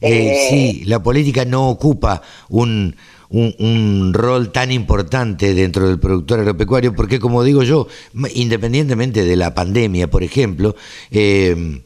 Eh, 0.01 0.09
eh, 0.11 0.47
sí, 0.49 0.83
la 0.85 1.01
política 1.01 1.45
no 1.45 1.69
ocupa 1.69 2.21
un, 2.49 2.95
un, 3.29 4.13
rol 4.13 4.51
tan 4.51 4.71
importante 4.71 5.53
dentro 5.53 5.87
del 5.87 5.99
productor 5.99 6.39
agropecuario, 6.39 6.93
porque 6.95 7.19
como 7.19 7.43
digo 7.43 7.63
yo, 7.63 7.87
independientemente 8.33 9.23
de 9.23 9.35
la 9.35 9.53
pandemia, 9.53 10.09
por 10.09 10.23
ejemplo, 10.23 10.75
eh, 11.11 11.81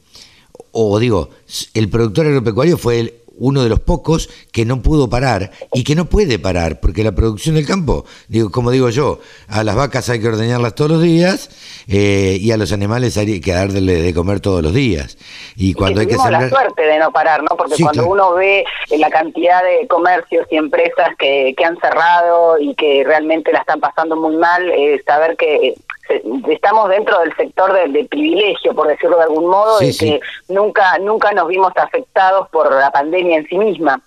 o 0.71 0.99
digo, 0.99 1.29
el 1.73 1.89
productor 1.89 2.27
agropecuario 2.27 2.77
fue 2.77 2.99
el, 2.99 3.13
uno 3.41 3.63
de 3.63 3.69
los 3.69 3.79
pocos 3.79 4.29
que 4.51 4.65
no 4.65 4.81
pudo 4.83 5.09
parar 5.09 5.49
y 5.73 5.83
que 5.83 5.95
no 5.95 6.05
puede 6.05 6.37
parar, 6.37 6.79
porque 6.79 7.03
la 7.03 7.11
producción 7.11 7.55
del 7.55 7.65
campo, 7.65 8.05
digo, 8.27 8.51
como 8.51 8.69
digo 8.69 8.89
yo, 8.89 9.19
a 9.47 9.63
las 9.63 9.75
vacas 9.75 10.09
hay 10.09 10.21
que 10.21 10.27
ordeñarlas 10.27 10.75
todos 10.75 10.91
los 10.91 11.01
días 11.01 11.49
eh, 11.87 12.37
y 12.39 12.51
a 12.51 12.57
los 12.57 12.71
animales 12.71 13.17
hay 13.17 13.41
que 13.41 13.51
darle 13.51 14.01
de 14.01 14.13
comer 14.13 14.41
todos 14.41 14.61
los 14.61 14.73
días. 14.73 15.17
Y 15.55 15.73
cuando 15.73 16.01
hay 16.01 16.07
que 16.07 16.15
la 16.15 16.49
suerte 16.49 16.83
de 16.83 16.99
no 16.99 17.11
parar, 17.11 17.41
¿no? 17.41 17.57
Porque 17.57 17.81
cuando 17.81 18.07
uno 18.07 18.35
ve 18.35 18.63
la 18.97 19.09
cantidad 19.09 19.63
de 19.63 19.87
comercios 19.87 20.45
y 20.51 20.57
empresas 20.57 21.09
que, 21.17 21.55
que 21.57 21.65
han 21.65 21.77
cerrado 21.79 22.59
y 22.59 22.75
que 22.75 23.03
realmente 23.03 23.51
la 23.51 23.59
están 23.59 23.79
pasando 23.79 24.15
muy 24.15 24.35
mal, 24.35 24.69
eh, 24.69 25.01
saber 25.05 25.35
que 25.35 25.73
estamos 26.49 26.89
dentro 26.89 27.19
del 27.19 27.35
sector 27.35 27.73
de, 27.73 28.05
privilegio, 28.05 28.73
por 28.73 28.87
decirlo 28.87 29.17
de 29.17 29.23
algún 29.23 29.49
modo, 29.49 29.81
y 29.81 29.95
que 29.95 30.19
nunca 30.49 30.97
nunca 30.99 31.31
nos 31.31 31.47
vimos 31.47 31.71
afectados 31.75 32.47
por 32.49 32.71
la 32.71 32.91
pandemia 32.91 33.37
en 33.37 33.47
sí 33.47 33.57
misma. 33.57 34.01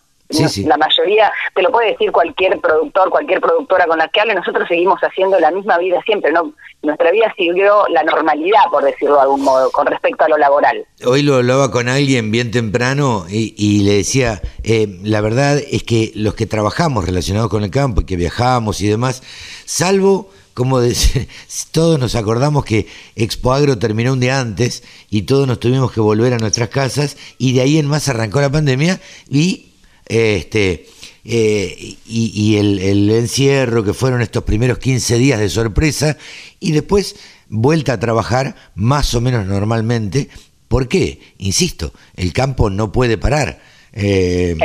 la 0.66 0.76
mayoría, 0.76 1.30
te 1.54 1.62
lo 1.62 1.70
puede 1.70 1.92
decir 1.92 2.10
cualquier 2.10 2.58
productor, 2.60 3.10
cualquier 3.10 3.40
productora 3.40 3.86
con 3.86 3.98
la 3.98 4.08
que 4.08 4.20
hable, 4.20 4.34
nosotros 4.34 4.66
seguimos 4.68 4.98
haciendo 5.00 5.38
la 5.38 5.50
misma 5.50 5.78
vida 5.78 6.00
siempre, 6.04 6.32
¿no? 6.32 6.52
Nuestra 6.82 7.10
vida 7.10 7.32
siguió 7.36 7.86
la 7.88 8.02
normalidad, 8.02 8.60
por 8.70 8.84
decirlo 8.84 9.16
de 9.16 9.22
algún 9.22 9.42
modo, 9.42 9.70
con 9.70 9.86
respecto 9.86 10.24
a 10.24 10.28
lo 10.28 10.38
laboral. 10.38 10.84
Hoy 11.06 11.22
lo 11.22 11.36
hablaba 11.36 11.70
con 11.70 11.88
alguien 11.88 12.30
bien 12.30 12.50
temprano 12.50 13.26
y, 13.28 13.84
le 13.84 13.96
decía, 13.96 14.40
eh, 14.62 14.98
la 15.02 15.20
verdad 15.20 15.58
es 15.58 15.82
que 15.82 16.12
los 16.14 16.34
que 16.34 16.46
trabajamos 16.46 17.04
relacionados 17.04 17.50
con 17.50 17.62
el 17.62 17.70
campo 17.70 18.00
y 18.00 18.06
que 18.06 18.16
viajamos 18.16 18.80
y 18.80 18.88
demás, 18.88 19.22
salvo 19.66 20.30
como 20.54 20.80
todos 21.72 21.98
nos 21.98 22.14
acordamos 22.14 22.64
que 22.64 22.86
Expo 23.16 23.52
Agro 23.52 23.78
terminó 23.78 24.12
un 24.12 24.20
día 24.20 24.40
antes 24.40 24.82
y 25.10 25.22
todos 25.22 25.46
nos 25.46 25.60
tuvimos 25.60 25.92
que 25.92 26.00
volver 26.00 26.32
a 26.32 26.38
nuestras 26.38 26.68
casas 26.70 27.16
y 27.38 27.52
de 27.52 27.60
ahí 27.60 27.78
en 27.78 27.86
más 27.86 28.08
arrancó 28.08 28.40
la 28.40 28.50
pandemia 28.50 29.00
y 29.28 29.72
este 30.06 30.86
eh, 31.26 31.96
y, 32.06 32.56
el, 32.56 33.10
encierro 33.10 33.82
que 33.82 33.94
fueron 33.94 34.20
estos 34.20 34.44
primeros 34.44 34.78
15 34.78 35.16
días 35.18 35.40
de 35.40 35.48
sorpresa 35.48 36.18
y 36.60 36.72
después 36.72 37.16
vuelta 37.48 37.94
a 37.94 38.00
trabajar 38.00 38.54
más 38.74 39.14
o 39.14 39.20
menos 39.20 39.46
normalmente. 39.46 40.28
¿Por 40.68 40.86
qué? 40.86 41.20
Insisto, 41.38 41.94
el 42.14 42.32
campo 42.32 42.68
no 42.68 42.92
puede 42.92 43.16
parar. 43.16 43.60
Eh, 43.92 44.56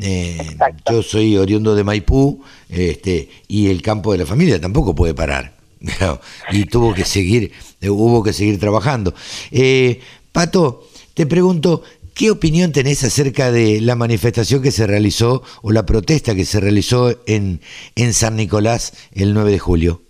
eh, 0.00 0.56
yo 0.90 1.02
soy 1.02 1.36
oriundo 1.36 1.74
de 1.74 1.84
Maipú 1.84 2.42
este, 2.68 3.28
y 3.48 3.70
el 3.70 3.82
campo 3.82 4.12
de 4.12 4.18
la 4.18 4.26
familia 4.26 4.60
tampoco 4.60 4.94
puede 4.94 5.14
parar. 5.14 5.52
y 6.50 6.64
tuvo 6.64 6.94
que 6.94 7.04
seguir, 7.04 7.52
hubo 7.82 8.22
que 8.22 8.32
seguir 8.32 8.58
trabajando. 8.58 9.14
Eh, 9.50 10.00
Pato, 10.32 10.84
te 11.14 11.26
pregunto, 11.26 11.82
¿qué 12.14 12.30
opinión 12.30 12.72
tenés 12.72 13.04
acerca 13.04 13.50
de 13.50 13.80
la 13.80 13.96
manifestación 13.96 14.62
que 14.62 14.70
se 14.70 14.86
realizó 14.86 15.42
o 15.62 15.72
la 15.72 15.84
protesta 15.86 16.34
que 16.34 16.44
se 16.44 16.60
realizó 16.60 17.14
en, 17.26 17.60
en 17.96 18.14
San 18.14 18.36
Nicolás 18.36 18.92
el 19.12 19.34
9 19.34 19.50
de 19.52 19.58
julio? 19.58 20.02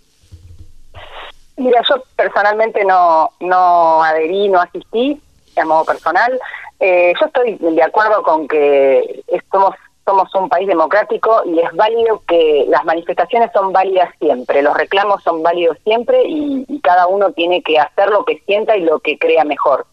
Mira, 1.57 1.81
yo 1.89 2.01
personalmente 2.15 2.85
no, 2.85 3.31
no 3.41 4.01
adherí, 4.03 4.47
no 4.47 4.61
asistí, 4.61 5.19
de 5.55 5.65
modo 5.65 5.83
personal. 5.83 6.39
Eh, 6.79 7.13
yo 7.19 7.25
estoy 7.25 7.57
de 7.59 7.83
acuerdo 7.83 8.23
con 8.23 8.47
que 8.47 9.23
somos, 9.51 9.75
somos 10.05 10.33
un 10.33 10.47
país 10.47 10.67
democrático 10.67 11.43
y 11.45 11.59
es 11.59 11.71
válido 11.73 12.23
que 12.25 12.65
las 12.69 12.85
manifestaciones 12.85 13.51
son 13.53 13.73
válidas 13.73 14.09
siempre, 14.19 14.61
los 14.61 14.75
reclamos 14.77 15.21
son 15.23 15.43
válidos 15.43 15.77
siempre 15.83 16.21
y, 16.25 16.65
cada 16.81 17.07
uno 17.07 17.31
tiene 17.33 17.61
que 17.61 17.77
hacer 17.77 18.09
lo 18.09 18.23
que 18.23 18.41
sienta 18.47 18.75
y 18.75 18.81
lo 18.81 18.99
que 18.99 19.19
crea 19.19 19.43
mejor. 19.43 19.85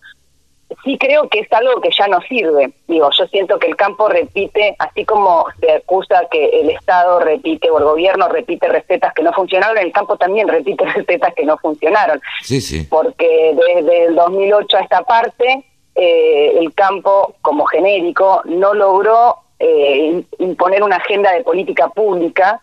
Sí 0.84 0.96
creo 0.98 1.28
que 1.28 1.40
es 1.40 1.52
algo 1.52 1.80
que 1.80 1.90
ya 1.96 2.06
no 2.08 2.20
sirve. 2.22 2.72
Digo, 2.88 3.10
yo 3.18 3.26
siento 3.26 3.58
que 3.58 3.66
el 3.66 3.76
campo 3.76 4.08
repite, 4.08 4.76
así 4.78 5.04
como 5.04 5.46
se 5.60 5.72
acusa 5.72 6.22
que 6.30 6.60
el 6.60 6.70
Estado 6.70 7.20
repite 7.20 7.68
o 7.70 7.78
el 7.78 7.84
gobierno 7.84 8.28
repite 8.28 8.68
recetas 8.68 9.12
que 9.14 9.22
no 9.22 9.32
funcionaron, 9.32 9.76
el 9.78 9.92
campo 9.92 10.16
también 10.16 10.48
repite 10.48 10.86
recetas 10.94 11.34
que 11.34 11.44
no 11.44 11.58
funcionaron. 11.58 12.20
Sí, 12.42 12.60
sí. 12.60 12.86
Porque 12.88 13.54
desde 13.54 14.04
el 14.06 14.14
2008 14.14 14.76
a 14.76 14.80
esta 14.80 15.02
parte 15.02 15.64
eh, 15.96 16.58
el 16.58 16.74
campo 16.74 17.34
como 17.42 17.64
genérico 17.66 18.42
no 18.44 18.74
logró 18.74 19.38
eh, 19.58 20.22
imponer 20.38 20.82
una 20.82 20.96
agenda 20.96 21.32
de 21.32 21.42
política 21.42 21.88
pública 21.88 22.60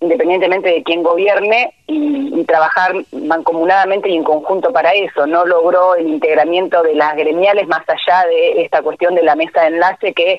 independientemente 0.00 0.68
de 0.68 0.82
quién 0.82 1.02
gobierne 1.02 1.74
y, 1.86 2.44
trabajar 2.44 2.92
mancomunadamente 3.12 4.08
y 4.08 4.16
en 4.16 4.22
conjunto 4.22 4.72
para 4.72 4.92
eso. 4.92 5.26
No 5.26 5.44
logró 5.46 5.96
el 5.96 6.06
integramiento 6.06 6.82
de 6.82 6.94
las 6.94 7.16
gremiales 7.16 7.66
más 7.66 7.82
allá 7.88 8.26
de 8.28 8.62
esta 8.62 8.82
cuestión 8.82 9.16
de 9.16 9.24
la 9.24 9.34
mesa 9.34 9.62
de 9.62 9.66
enlace 9.68 10.12
que, 10.12 10.38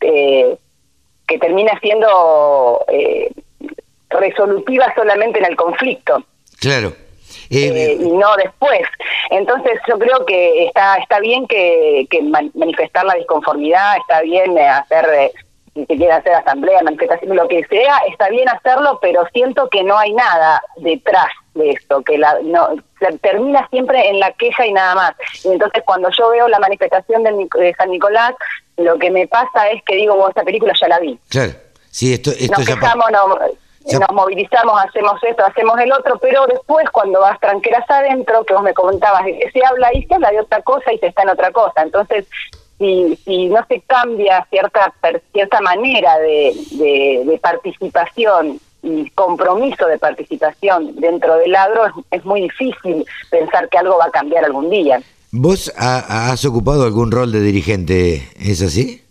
eh, 0.00 0.56
que 1.26 1.38
termina 1.38 1.78
siendo 1.80 2.84
eh, 2.88 3.30
resolutiva 4.08 4.94
solamente 4.94 5.40
en 5.40 5.46
el 5.46 5.56
conflicto. 5.56 6.24
Claro. 6.58 6.94
Eh, 7.52 7.98
y 8.00 8.10
no 8.10 8.34
después. 8.36 8.80
Entonces 9.30 9.78
yo 9.86 9.98
creo 9.98 10.24
que 10.24 10.66
está 10.66 10.96
está 10.96 11.20
bien 11.20 11.46
que, 11.46 12.06
manifestar 12.54 13.04
la 13.04 13.14
disconformidad, 13.14 13.96
está 13.98 14.22
bien 14.22 14.56
eh, 14.56 14.68
hacer, 14.68 15.06
eh, 15.12 15.32
si 15.74 15.84
se 15.86 15.96
quiere 15.96 16.12
hacer 16.12 16.34
asamblea, 16.34 16.82
manifestación, 16.82 17.36
lo 17.36 17.48
que 17.48 17.64
sea, 17.64 17.98
está 18.10 18.28
bien 18.30 18.48
hacerlo, 18.48 18.98
pero 19.02 19.26
siento 19.32 19.68
que 19.68 19.82
no 19.82 19.98
hay 19.98 20.12
nada 20.12 20.62
detrás 20.76 21.28
de 21.54 21.70
esto, 21.70 22.02
que 22.02 22.16
la, 22.16 22.38
no, 22.42 22.70
se 22.98 23.18
termina 23.18 23.68
siempre 23.70 24.08
en 24.08 24.18
la 24.18 24.32
queja 24.32 24.66
y 24.66 24.72
nada 24.72 24.94
más. 24.94 25.14
Y 25.44 25.48
entonces 25.48 25.82
cuando 25.84 26.08
yo 26.16 26.30
veo 26.30 26.48
la 26.48 26.58
manifestación 26.58 27.22
de, 27.22 27.74
San 27.76 27.90
Nicolás, 27.90 28.32
lo 28.78 28.98
que 28.98 29.10
me 29.10 29.26
pasa 29.28 29.70
es 29.70 29.82
que 29.84 29.96
digo, 29.96 30.26
esta 30.28 30.42
película 30.42 30.72
ya 30.80 30.88
la 30.88 30.98
vi. 30.98 31.18
Claro. 31.28 31.52
Sí, 31.90 32.14
esto, 32.14 32.30
esto 32.30 32.56
Nos 32.56 32.66
quejamos, 32.66 33.04
no, 33.12 33.36
nos 33.90 34.12
movilizamos, 34.12 34.80
hacemos 34.84 35.22
esto, 35.22 35.44
hacemos 35.44 35.78
el 35.80 35.92
otro, 35.92 36.18
pero 36.18 36.46
después 36.46 36.88
cuando 36.90 37.20
vas 37.20 37.38
tranqueras 37.40 37.88
adentro, 37.88 38.44
que 38.44 38.54
vos 38.54 38.62
me 38.62 38.74
comentabas 38.74 39.24
se 39.24 39.64
habla 39.64 39.92
y 39.94 40.04
se 40.04 40.14
habla 40.14 40.30
de 40.30 40.40
otra 40.40 40.62
cosa 40.62 40.92
y 40.92 40.98
se 40.98 41.06
está 41.08 41.22
en 41.22 41.30
otra 41.30 41.50
cosa. 41.50 41.82
Entonces, 41.82 42.26
si, 42.78 43.16
si 43.24 43.46
no 43.46 43.64
se 43.68 43.80
cambia 43.82 44.46
cierta, 44.50 44.92
cierta 45.32 45.60
manera 45.60 46.18
de, 46.18 46.54
de, 47.24 47.38
participación 47.38 48.58
y 48.82 49.08
compromiso 49.10 49.86
de 49.86 49.98
participación 49.98 50.96
dentro 50.96 51.36
del 51.36 51.54
agro, 51.54 51.84
es, 52.10 52.24
muy 52.24 52.42
difícil 52.42 53.04
pensar 53.30 53.68
que 53.68 53.78
algo 53.78 53.98
va 53.98 54.06
a 54.06 54.10
cambiar 54.10 54.44
algún 54.44 54.70
día. 54.70 55.00
¿Vos 55.30 55.72
has 55.76 56.44
ocupado 56.44 56.84
algún 56.84 57.10
rol 57.10 57.32
de 57.32 57.40
dirigente, 57.40 58.28
es 58.38 58.60
así? 58.62 59.02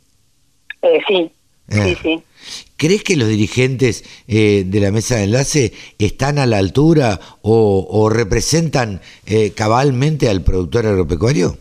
Eh, 0.81 0.99
sí, 1.07 1.31
sí, 1.71 1.95
sí. 2.01 2.23
¿Crees 2.77 3.03
que 3.03 3.15
los 3.15 3.27
dirigentes 3.27 4.03
eh, 4.27 4.63
de 4.65 4.79
la 4.79 4.91
mesa 4.91 5.15
de 5.15 5.25
enlace 5.25 5.71
están 5.99 6.39
a 6.39 6.45
la 6.45 6.57
altura 6.57 7.19
o, 7.43 8.09
representan 8.09 9.01
eh, 9.27 9.53
cabalmente 9.55 10.29
al 10.29 10.41
productor 10.41 10.87
agropecuario? 10.87 11.57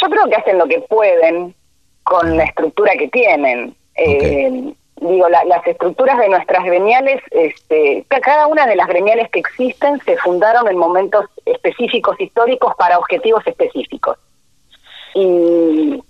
Yo 0.00 0.08
creo 0.10 0.28
que 0.28 0.36
hacen 0.36 0.58
lo 0.58 0.66
que 0.66 0.80
pueden 0.80 1.54
con 2.02 2.36
la 2.36 2.44
estructura 2.44 2.92
que 2.98 3.08
tienen. 3.08 3.74
Eh, 3.96 4.74
digo, 5.00 5.28
las 5.28 5.66
estructuras 5.66 6.18
de 6.18 6.28
nuestras 6.28 6.64
gremiales, 6.64 7.22
este, 7.30 8.04
cada 8.08 8.46
una 8.46 8.66
de 8.66 8.76
las 8.76 8.88
gremiales 8.88 9.30
que 9.30 9.40
existen 9.40 9.98
se 10.04 10.16
fundaron 10.18 10.68
en 10.68 10.76
momentos 10.76 11.24
específicos 11.46 12.20
históricos 12.20 12.74
para 12.76 12.98
objetivos 12.98 13.42
específicos. 13.46 14.18
Y 15.14 16.02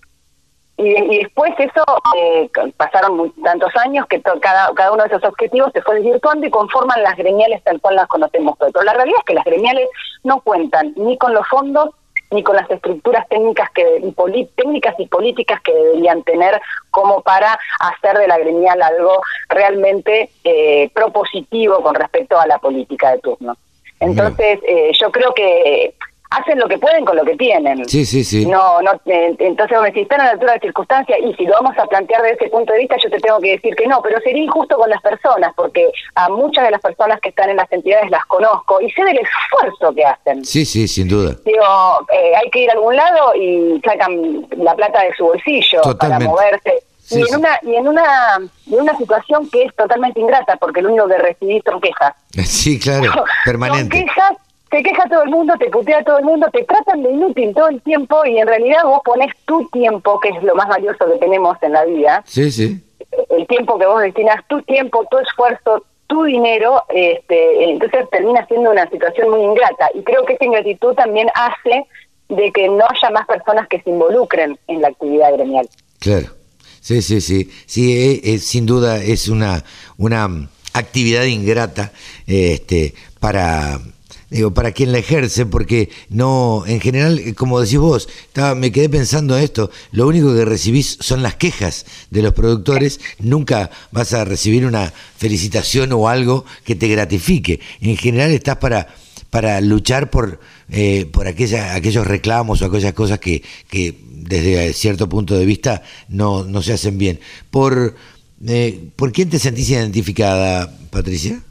y, 0.79 1.19
después 1.19 1.53
eso, 1.59 1.85
eh, 2.19 2.51
pasaron 2.77 3.33
tantos 3.43 3.75
años 3.77 4.07
que 4.07 4.21
cada, 4.21 4.73
cada 4.75 4.93
uno 4.93 5.05
de 5.05 5.09
esos 5.09 5.25
objetivos 5.25 5.73
se 5.73 5.81
fue 5.81 5.97
desvirtuando 5.97 6.47
y 6.47 6.51
conforman 6.51 7.03
las 7.03 7.17
gremiales 7.17 7.63
tal 7.65 7.81
cual 7.81 7.97
las 7.97 8.09
conocemos 8.09 8.57
hoy. 8.61 8.71
Pero 8.73 8.85
la 8.85 8.93
realidad 8.93 9.19
es 9.21 9.25
que 9.25 9.35
las 9.35 9.45
gremiales 9.45 9.89
no 10.23 10.41
cuentan 10.41 10.93
ni 10.97 11.17
con 11.17 11.33
los 11.33 11.47
fondos 11.49 11.91
ni 12.31 12.43
con 12.43 12.57
las 12.57 12.69
estructuras 12.71 13.27
técnicas 13.29 13.71
que 13.71 14.03
y 14.03 14.45
técnicas 14.57 14.95
y 14.99 15.07
políticas 15.07 15.61
que 15.63 15.73
deberían 15.73 16.23
tener 16.25 16.61
como 16.91 17.23
para 17.23 17.59
hacer 17.79 18.19
de 18.19 18.27
la 18.27 18.39
gremial 18.39 18.83
algo 18.83 19.23
realmente 19.49 20.31
eh, 20.43 20.91
propositivo 20.93 21.81
con 21.83 21.95
respecto 21.95 22.39
a 22.39 22.47
la 22.47 22.59
política 22.59 23.13
de 23.13 23.19
turno. 23.19 23.57
Entonces, 24.01 24.59
eh, 24.67 24.93
yo 25.01 25.11
creo 25.11 25.33
que 25.33 25.95
hacen 26.31 26.59
lo 26.59 26.69
que 26.69 26.79
pueden 26.79 27.05
con 27.05 27.17
lo 27.17 27.25
que 27.25 27.37
tienen. 27.37 27.89
Sí, 27.89 28.05
sí, 28.05 28.25
sí. 28.25 28.47
No, 28.47 28.81
no, 28.83 28.93
eh, 29.07 29.35
entonces 29.39 29.79
si 29.95 30.01
están 30.01 30.21
a 30.21 30.25
la 30.25 30.31
altura 30.33 30.55
de 30.55 30.61
circunstancias 30.61 31.19
y 31.23 31.35
si 31.35 31.45
lo 31.47 31.55
vamos 31.55 31.79
a 31.79 31.87
plantear 31.87 32.23
desde 32.23 32.37
ese 32.37 32.49
punto 32.49 32.73
de 32.73 32.81
vista, 32.81 32.97
yo 33.03 33.11
te 33.11 33.19
tengo 33.19 33.39
que 33.41 33.53
decir 33.53 33.75
que 33.77 33.87
no, 33.87 34.01
pero 34.03 34.21
sería 34.21 34.43
injusto 34.43 34.77
con 34.77 34.91
las 34.91 35.01
personas, 35.03 35.53
porque 35.57 35.91
a 36.15 36.29
muchas 36.29 36.65
de 36.65 36.71
las 36.73 36.81
personas 36.81 37.21
que 37.21 37.29
están 37.29 37.51
en 37.51 37.57
las 37.57 37.71
entidades 37.71 38.11
las 38.11 38.25
conozco 38.27 38.81
y 38.81 38.91
sé 38.91 39.05
del 39.05 39.19
esfuerzo 39.19 39.95
que 39.95 40.05
hacen. 40.05 40.45
Sí, 40.45 40.65
sí, 40.65 40.89
sin 40.89 41.09
duda. 41.09 41.37
Digo, 41.45 41.65
eh, 42.13 42.33
hay 42.37 42.51
que 42.51 42.61
ir 42.61 42.71
a 42.71 42.75
algún 42.75 42.97
lado 42.97 43.35
y 43.35 43.81
sacan 43.85 44.47
la 44.57 44.75
plata 44.75 45.03
de 45.03 45.15
su 45.15 45.25
bolsillo 45.27 45.81
para 45.99 46.19
moverse. 46.19 46.83
y 47.11 47.21
en 47.21 47.37
una 47.37 47.59
y 47.63 47.77
en 47.77 47.87
una 47.87 48.37
en 48.67 48.81
una 48.81 48.99
situación 48.99 49.49
que 49.49 49.63
es 49.63 49.75
totalmente 49.77 50.19
ingrata 50.19 50.57
porque 50.57 50.83
lo 50.83 50.89
único 50.89 51.07
que 51.07 51.19
recibís 51.19 51.63
son 51.65 51.81
quejas. 51.81 52.15
Sí, 52.45 52.79
claro, 52.79 53.13
permanente. 53.45 53.97
Son 53.97 54.07
quejas 54.07 54.46
te 54.77 54.83
queja 54.83 55.09
todo 55.09 55.23
el 55.23 55.31
mundo, 55.31 55.55
te 55.59 55.71
putea 55.71 56.05
todo 56.05 56.19
el 56.19 56.27
mundo, 56.27 56.49
te 56.53 56.63
tratan 56.65 57.03
de 57.03 57.11
inútil 57.11 57.55
todo 57.55 57.69
el 57.69 57.81
tiempo 57.81 58.27
y 58.27 58.37
en 58.37 58.47
realidad 58.47 58.85
vos 58.85 59.01
pones 59.03 59.33
tu 59.47 59.67
tiempo, 59.71 60.21
que 60.21 60.29
es 60.29 60.43
lo 60.43 60.55
más 60.55 60.69
valioso 60.69 61.07
que 61.11 61.19
tenemos 61.19 61.57
en 61.63 61.73
la 61.73 61.87
vida. 61.87 62.23
Sí, 62.27 62.51
sí. 62.51 62.85
El 63.31 63.47
tiempo 63.47 63.79
que 63.79 63.87
vos 63.87 64.03
destinas, 64.03 64.45
tu 64.49 64.61
tiempo, 64.63 65.07
tu 65.11 65.17
esfuerzo, 65.19 65.83
tu 66.09 66.25
dinero, 66.25 66.83
este, 66.91 67.71
entonces 67.71 68.05
termina 68.11 68.47
siendo 68.49 68.71
una 68.71 68.87
situación 68.91 69.31
muy 69.31 69.41
ingrata. 69.41 69.89
Y 69.95 70.03
creo 70.03 70.27
que 70.27 70.35
esa 70.35 70.45
ingratitud 70.45 70.95
también 70.95 71.29
hace 71.35 71.87
de 72.29 72.53
que 72.53 72.69
no 72.69 72.85
haya 72.87 73.11
más 73.11 73.27
personas 73.27 73.67
que 73.69 73.81
se 73.81 73.89
involucren 73.89 74.59
en 74.67 74.83
la 74.83 74.89
actividad 74.89 75.33
gremial. 75.33 75.67
Claro. 76.01 76.27
Sí, 76.83 77.01
sí, 77.01 77.23
sí. 77.23 77.51
Sí, 77.65 77.97
eh, 77.97 78.21
eh, 78.25 78.39
sin 78.39 78.67
duda 78.67 79.03
es 79.03 79.29
una, 79.29 79.65
una 79.97 80.29
actividad 80.75 81.25
ingrata 81.25 81.93
este, 82.27 82.93
para 83.21 83.81
digo, 84.31 84.53
para 84.53 84.73
quien 84.73 84.93
la 84.93 84.99
ejerce, 84.99 85.47
porque 85.47 85.91
no, 86.09 86.65
en 86.67 86.81
general, 86.81 87.19
eh, 87.19 87.35
como 87.35 87.61
decís 87.61 87.79
vos, 87.79 88.09
estaba, 88.27 88.55
me 88.55 88.73
quedé 88.73 88.89
pensando 88.89 89.37
esto, 89.37 89.71
lo 89.93 90.07
único 90.07 90.35
que 90.35 90.45
recibís 90.45 90.99
son 91.01 91.23
las 91.23 91.37
quejas 91.37 91.87
de 92.11 92.23
los 92.23 92.35
productores, 92.35 93.01
nunca 93.19 93.71
vas 93.93 94.13
a 94.13 94.25
recibir 94.25 94.67
una 94.67 94.93
felicitación 95.17 95.93
o 95.93 96.09
algo 96.09 96.45
que 96.65 96.75
te 96.75 96.89
gratifique. 96.89 97.61
En 97.81 97.97
general 97.97 98.33
estás 98.33 98.57
para, 98.57 98.89
para 99.31 99.61
luchar 99.61 100.11
por, 100.11 100.41
eh, 100.71 101.07
por 101.13 101.29
aquella, 101.29 101.75
aquellos 101.75 102.07
reclamos 102.07 102.63
o 102.63 102.67
aquellas 102.67 102.95
cosas 102.95 103.21
que, 103.21 103.43
que 103.69 103.95
desde 104.03 104.73
cierto 104.73 105.09
punto 105.09 105.39
de 105.39 105.47
vista 105.47 105.83
no, 106.09 106.45
no 106.45 106.63
se 106.63 106.73
hacen 106.73 106.99
bien. 106.99 107.21
Por, 107.51 107.95
eh, 108.47 108.89
¿Por 108.97 109.13
quién 109.13 109.31
te 109.31 109.39
sentís 109.39 109.71
identificada, 109.71 110.77
Patricia? 110.91 111.43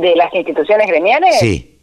De 0.00 0.16
las 0.16 0.32
instituciones 0.34 0.86
gremiales? 0.86 1.38
Sí. 1.38 1.78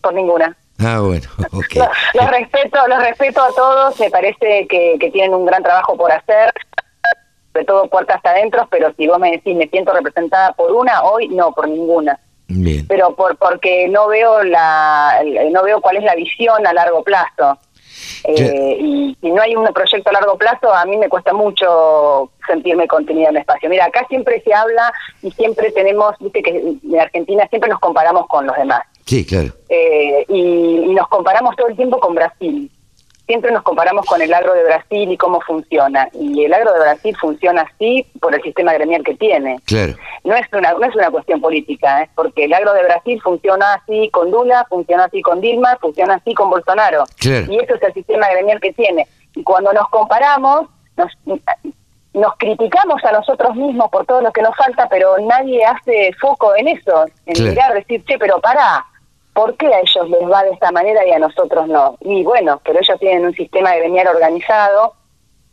Por 0.00 0.14
ninguna. 0.14 0.56
Ah, 0.78 1.00
bueno, 1.00 1.28
ok. 1.52 1.88
los, 2.14 2.30
respeto, 2.30 2.78
los 2.88 2.98
respeto 2.98 3.42
a 3.42 3.52
todos, 3.54 3.98
me 4.00 4.10
parece 4.10 4.66
que, 4.68 4.96
que 4.98 5.10
tienen 5.10 5.34
un 5.34 5.46
gran 5.46 5.62
trabajo 5.62 5.96
por 5.96 6.10
hacer, 6.10 6.52
sobre 7.52 7.64
todo 7.66 7.88
puertas 7.88 8.20
adentro, 8.24 8.66
pero 8.70 8.92
si 8.96 9.06
vos 9.06 9.18
me 9.18 9.30
decís, 9.30 9.54
me 9.56 9.68
siento 9.68 9.92
representada 9.92 10.52
por 10.52 10.72
una, 10.72 11.02
hoy 11.02 11.28
no, 11.28 11.52
por 11.52 11.68
ninguna. 11.68 12.18
Bien. 12.48 12.86
Pero 12.86 13.14
por 13.14 13.36
porque 13.36 13.88
no 13.88 14.08
veo 14.08 14.42
la 14.42 15.22
no 15.52 15.62
veo 15.62 15.80
cuál 15.80 15.96
es 15.96 16.04
la 16.04 16.14
visión 16.14 16.66
a 16.66 16.72
largo 16.72 17.02
plazo. 17.02 17.58
Eh, 18.24 18.76
y 18.80 19.16
si 19.20 19.30
no 19.30 19.42
hay 19.42 19.56
un 19.56 19.66
proyecto 19.72 20.10
a 20.10 20.12
largo 20.12 20.36
plazo, 20.36 20.72
a 20.72 20.84
mí 20.84 20.96
me 20.96 21.08
cuesta 21.08 21.32
mucho 21.32 22.30
sentirme 22.46 22.86
contenida 22.86 23.28
en 23.28 23.36
el 23.36 23.40
espacio. 23.40 23.68
Mira, 23.68 23.86
acá 23.86 24.06
siempre 24.08 24.40
se 24.42 24.52
habla 24.54 24.92
y 25.22 25.30
siempre 25.32 25.70
tenemos, 25.72 26.14
viste 26.20 26.42
que 26.42 26.50
en 26.50 27.00
Argentina 27.00 27.46
siempre 27.48 27.70
nos 27.70 27.80
comparamos 27.80 28.26
con 28.28 28.46
los 28.46 28.56
demás. 28.56 28.82
Sí, 29.06 29.24
claro. 29.24 29.52
Eh, 29.68 30.24
y, 30.28 30.92
nos 30.94 31.08
comparamos 31.08 31.56
todo 31.56 31.68
el 31.68 31.76
tiempo 31.76 31.98
con 31.98 32.14
Brasil 32.14 32.70
siempre 33.26 33.50
nos 33.52 33.62
comparamos 33.62 34.04
con 34.06 34.20
el 34.20 34.32
agro 34.32 34.52
de 34.54 34.64
Brasil 34.64 35.10
y 35.10 35.16
cómo 35.16 35.40
funciona. 35.40 36.08
Y 36.12 36.44
el 36.44 36.52
agro 36.52 36.72
de 36.72 36.80
Brasil 36.80 37.16
funciona 37.20 37.62
así 37.62 38.06
por 38.20 38.34
el 38.34 38.42
sistema 38.42 38.72
gremial 38.74 39.04
que 39.04 39.14
tiene. 39.14 39.60
Claro. 39.64 39.94
No 40.24 40.34
es 40.34 40.46
una, 40.52 40.72
no 40.72 40.84
es 40.84 40.94
una 40.94 41.10
cuestión 41.10 41.40
política, 41.40 42.02
es 42.02 42.10
porque 42.14 42.44
el 42.44 42.52
agro 42.52 42.72
de 42.74 42.84
Brasil 42.84 43.20
funciona 43.22 43.74
así 43.74 44.10
con 44.10 44.30
Lula, 44.30 44.66
funciona 44.68 45.04
así 45.04 45.22
con 45.22 45.40
Dilma, 45.40 45.76
funciona 45.80 46.14
así 46.14 46.34
con 46.34 46.50
Bolsonaro. 46.50 47.04
Y 47.22 47.58
eso 47.58 47.74
es 47.74 47.82
el 47.82 47.94
sistema 47.94 48.28
gremial 48.30 48.60
que 48.60 48.72
tiene. 48.72 49.06
Y 49.34 49.42
cuando 49.42 49.72
nos 49.72 49.88
comparamos, 49.88 50.68
nos, 50.96 51.10
nos 52.14 52.36
criticamos 52.36 53.02
a 53.04 53.12
nosotros 53.12 53.56
mismos 53.56 53.90
por 53.90 54.04
todo 54.04 54.20
lo 54.20 54.32
que 54.32 54.42
nos 54.42 54.54
falta, 54.56 54.88
pero 54.88 55.16
nadie 55.20 55.64
hace 55.64 56.12
foco 56.20 56.54
en 56.56 56.68
eso, 56.68 57.06
en 57.26 57.44
mirar, 57.44 57.72
decir, 57.72 58.04
che, 58.04 58.18
pero 58.18 58.40
pará, 58.40 58.84
¿por 59.32 59.56
qué 59.56 59.66
a 59.66 59.80
ellos 59.80 60.08
les 60.10 60.30
va 60.30 60.42
de 60.44 60.50
esta 60.50 60.70
manera 60.72 61.06
y 61.06 61.12
a 61.12 61.18
nosotros 61.18 61.68
no? 61.68 61.96
Y 62.00 62.22
bueno, 62.24 62.60
pero 62.64 62.78
ellos 62.80 62.98
tienen 63.00 63.26
un 63.26 63.34
sistema 63.34 63.74
gremial 63.76 64.08
organizado, 64.08 64.94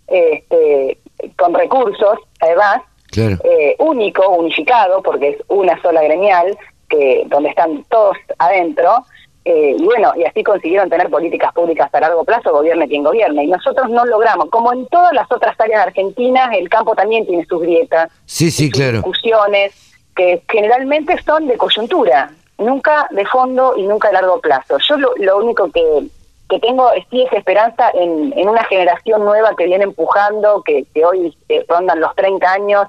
este, 0.08 0.98
con 1.38 1.54
recursos, 1.54 2.20
además, 2.40 2.82
eh, 3.16 3.76
único, 3.80 4.30
unificado, 4.30 5.02
porque 5.02 5.30
es 5.30 5.38
una 5.48 5.82
sola 5.82 6.02
gremial, 6.04 6.58
que 6.90 7.24
donde 7.28 7.50
están 7.50 7.84
todos 7.90 8.18
adentro, 8.38 9.06
eh, 9.46 9.76
y 9.78 9.84
bueno, 9.84 10.14
y 10.16 10.26
así 10.26 10.44
consiguieron 10.44 10.90
tener 10.90 11.10
políticas 11.10 11.54
públicas 11.54 11.90
a 11.94 12.00
largo 12.00 12.24
plazo, 12.24 12.52
gobierne 12.52 12.88
quien 12.88 13.04
gobierne. 13.04 13.46
Y 13.46 13.48
nosotros 13.48 13.90
no 13.90 14.06
logramos, 14.06 14.50
como 14.50 14.74
en 14.74 14.86
todas 14.88 15.14
las 15.14 15.32
otras 15.32 15.60
áreas 15.60 15.80
de 15.80 15.88
Argentina, 15.90 16.52
el 16.54 16.70
campo 16.70 16.94
también 16.96 17.26
tiene 17.26 17.46
sus 17.46 17.62
grietas, 17.62 18.12
sí, 18.26 18.52
sí, 18.52 18.70
claro. 18.70 18.98
discusiones, 18.98 19.74
que 20.16 20.44
generalmente 20.50 21.16
son 21.24 21.48
de 21.48 21.58
coyuntura 21.58 22.32
nunca 22.60 23.08
de 23.12 23.26
fondo 23.26 23.76
y 23.78 23.84
nunca 23.84 24.10
de 24.10 24.16
largo 24.16 24.40
plazo. 24.40 24.78
Yo 24.88 24.98
lo, 24.98 25.38
único 25.38 25.72
que, 25.72 26.08
que 26.50 26.60
tengo 26.60 26.92
es, 26.92 27.06
sí 27.10 27.24
es 27.24 27.34
esperanza 27.34 27.90
en, 27.94 28.34
en 28.38 28.50
una 28.50 28.64
generación 28.66 29.24
nueva 29.24 29.56
que 29.56 29.66
viene 29.66 29.86
empujando, 29.86 30.62
que, 30.64 30.86
que 30.94 31.06
hoy 31.06 31.36
eh, 31.50 31.66
rondan 31.68 32.00
los 32.00 32.16
30 32.16 32.52
años, 32.52 32.88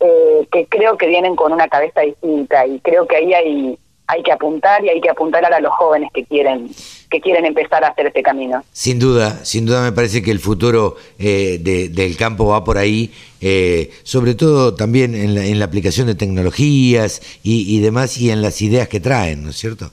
eh, 0.00 0.46
que 0.52 0.66
creo 0.66 0.96
que 0.96 1.06
vienen 1.06 1.34
con 1.34 1.52
una 1.52 1.68
cabeza 1.68 2.02
distinta 2.02 2.66
y 2.66 2.78
creo 2.80 3.06
que 3.06 3.16
ahí 3.16 3.34
hay 3.34 3.78
hay 4.08 4.22
que 4.22 4.32
apuntar 4.32 4.84
y 4.84 4.88
hay 4.88 5.00
que 5.00 5.10
apuntar 5.10 5.44
a 5.44 5.60
los 5.60 5.72
jóvenes 5.74 6.10
que 6.12 6.24
quieren 6.24 6.70
que 7.10 7.20
quieren 7.20 7.46
empezar 7.46 7.82
a 7.84 7.88
hacer 7.88 8.06
este 8.06 8.22
camino. 8.22 8.62
Sin 8.70 8.98
duda, 8.98 9.42
sin 9.44 9.64
duda 9.64 9.82
me 9.82 9.92
parece 9.92 10.22
que 10.22 10.30
el 10.30 10.40
futuro 10.40 10.96
eh, 11.18 11.58
del 11.58 12.16
campo 12.18 12.48
va 12.48 12.64
por 12.64 12.76
ahí, 12.76 13.10
eh, 13.40 13.90
sobre 14.02 14.34
todo 14.34 14.74
también 14.74 15.14
en 15.14 15.34
la, 15.34 15.44
en 15.46 15.58
la 15.58 15.64
aplicación 15.64 16.06
de 16.06 16.14
tecnologías 16.14 17.22
y 17.42 17.80
demás 17.80 18.18
y 18.18 18.30
en 18.30 18.42
las 18.42 18.60
ideas 18.60 18.88
que 18.88 19.00
traen, 19.00 19.44
¿no 19.44 19.50
es 19.50 19.56
cierto? 19.56 19.90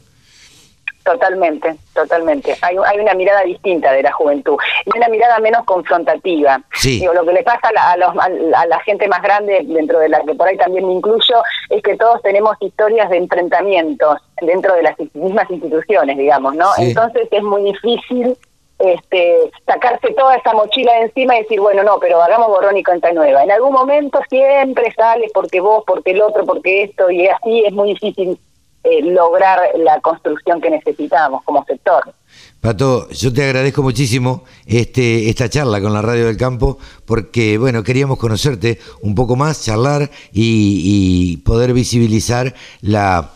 Totalmente, 1.05 1.75
totalmente. 1.93 2.57
Hay, 2.63 2.75
hay 2.83 2.99
una 2.99 3.13
mirada 3.13 3.43
distinta 3.43 3.91
de 3.91 4.01
la 4.01 4.11
juventud 4.11 4.57
y 4.85 4.97
una 4.97 5.07
mirada 5.07 5.37
menos 5.37 5.63
confrontativa. 5.63 6.59
Digo, 6.81 7.13
lo 7.13 7.23
que 7.23 7.33
le 7.33 7.43
pasa 7.43 7.69
a, 7.77 7.95
los, 7.95 8.09
a, 8.17 8.65
la 8.65 8.79
gente 8.79 9.07
más 9.07 9.21
grande, 9.21 9.61
dentro 9.65 9.99
de 9.99 10.09
la 10.09 10.21
que 10.21 10.33
por 10.33 10.47
ahí 10.47 10.57
también 10.57 10.87
me 10.87 10.93
incluyo, 10.93 11.43
es 11.69 11.83
que 11.83 11.95
todos 11.95 12.23
tenemos 12.23 12.57
historias 12.59 13.07
de 13.11 13.17
enfrentamientos 13.17 14.17
dentro 14.41 14.73
de 14.73 14.81
las 14.81 14.95
mismas 15.13 15.47
instituciones, 15.51 16.17
digamos, 16.17 16.55
¿no? 16.55 16.69
Entonces 16.79 17.27
es 17.29 17.43
muy 17.43 17.65
difícil 17.65 18.35
este, 18.79 19.51
sacarse 19.67 20.11
toda 20.13 20.37
esa 20.37 20.53
mochila 20.53 20.91
de 20.93 21.01
encima 21.01 21.35
y 21.35 21.43
decir, 21.43 21.61
bueno, 21.61 21.83
no, 21.83 21.99
pero 21.99 22.19
hagamos 22.19 22.47
borrón 22.47 22.77
y 22.77 22.83
cuenta 22.83 23.11
nueva. 23.11 23.43
En 23.43 23.51
algún 23.51 23.73
momento 23.73 24.21
siempre 24.27 24.91
sale 24.93 25.27
porque 25.35 25.61
vos, 25.61 25.83
porque 25.85 26.11
el 26.11 26.21
otro, 26.23 26.45
porque 26.45 26.81
esto, 26.81 27.11
y 27.11 27.27
así 27.27 27.63
es 27.63 27.73
muy 27.73 27.89
difícil 27.89 28.39
eh, 28.85 29.01
lograr 29.01 29.59
la 29.77 29.99
construcción 29.99 30.61
que 30.61 30.69
necesitamos 30.69 31.43
como 31.43 31.65
sector. 31.65 32.13
Pato, 32.61 33.09
yo 33.09 33.33
te 33.33 33.43
agradezco 33.43 33.81
muchísimo 33.81 34.43
este, 34.65 35.29
esta 35.29 35.49
charla 35.49 35.81
con 35.81 35.93
la 35.93 36.01
Radio 36.01 36.27
del 36.27 36.37
Campo, 36.37 36.77
porque 37.05 37.57
bueno, 37.57 37.83
queríamos 37.83 38.17
conocerte 38.17 38.79
un 39.01 39.15
poco 39.15 39.35
más, 39.35 39.63
charlar 39.63 40.09
y 40.31 41.37
poder 41.37 41.73
visibilizar 41.73 42.53
la 42.81 43.31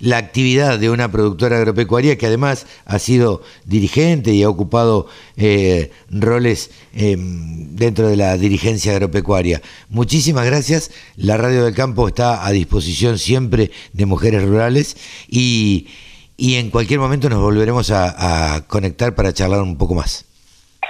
la 0.00 0.16
actividad 0.16 0.78
de 0.78 0.90
una 0.90 1.12
productora 1.12 1.58
agropecuaria 1.58 2.16
que 2.18 2.26
además 2.26 2.66
ha 2.86 2.98
sido 2.98 3.42
dirigente 3.64 4.32
y 4.32 4.42
ha 4.42 4.48
ocupado 4.48 5.06
eh, 5.36 5.90
roles 6.10 6.70
em, 6.94 7.76
dentro 7.76 8.08
de 8.08 8.16
la 8.16 8.36
dirigencia 8.36 8.92
agropecuaria. 8.92 9.62
Muchísimas 9.88 10.46
gracias. 10.46 10.90
La 11.16 11.36
Radio 11.36 11.64
del 11.64 11.74
Campo 11.74 12.08
está 12.08 12.46
a 12.46 12.50
disposición 12.50 13.18
siempre 13.18 13.70
de 13.92 14.06
mujeres 14.06 14.42
rurales 14.42 14.96
y, 15.28 15.88
y 16.36 16.54
en 16.54 16.70
cualquier 16.70 16.98
momento 16.98 17.28
nos 17.28 17.40
volveremos 17.40 17.90
a, 17.90 18.54
a 18.54 18.66
conectar 18.66 19.14
para 19.14 19.32
charlar 19.34 19.62
un 19.62 19.76
poco 19.76 19.94
más. 19.94 20.29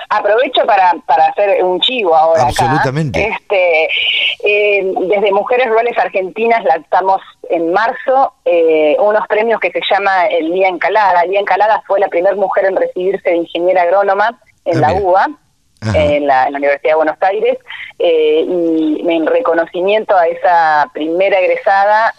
Aprovecho 0.08 0.64
para, 0.66 0.92
para 1.06 1.26
hacer 1.26 1.62
un 1.64 1.80
chivo 1.80 2.14
ahora. 2.14 2.42
Absolutamente. 2.42 3.28
Este, 3.28 3.88
eh, 4.44 4.92
desde 5.08 5.32
Mujeres 5.32 5.68
Rurales 5.68 5.96
Argentinas 5.98 6.64
lanzamos 6.64 7.20
en 7.48 7.72
marzo 7.72 8.34
eh, 8.44 8.96
unos 8.98 9.26
premios 9.28 9.60
que 9.60 9.70
se 9.70 9.80
llama 9.90 10.26
el 10.26 10.52
Día 10.52 10.68
Encalada. 10.68 11.22
El 11.22 11.30
Día 11.30 11.40
Encalada 11.40 11.82
fue 11.86 12.00
la 12.00 12.08
primera 12.08 12.34
mujer 12.36 12.66
en 12.66 12.76
recibirse 12.76 13.30
de 13.30 13.36
ingeniera 13.36 13.82
agrónoma 13.82 14.40
en 14.64 14.84
ah, 14.84 14.92
la 14.92 15.00
UBA. 15.00 15.28
En 15.94 16.26
la, 16.26 16.46
Universidad 16.50 16.90
de 16.90 16.94
Buenos 16.94 17.16
Aires 17.22 17.56
eh, 17.98 18.44
y 18.46 19.02
en 19.10 19.26
reconocimiento 19.26 20.14
a 20.14 20.26
esa 20.26 20.90
primera 20.92 21.40
egresada 21.40 22.12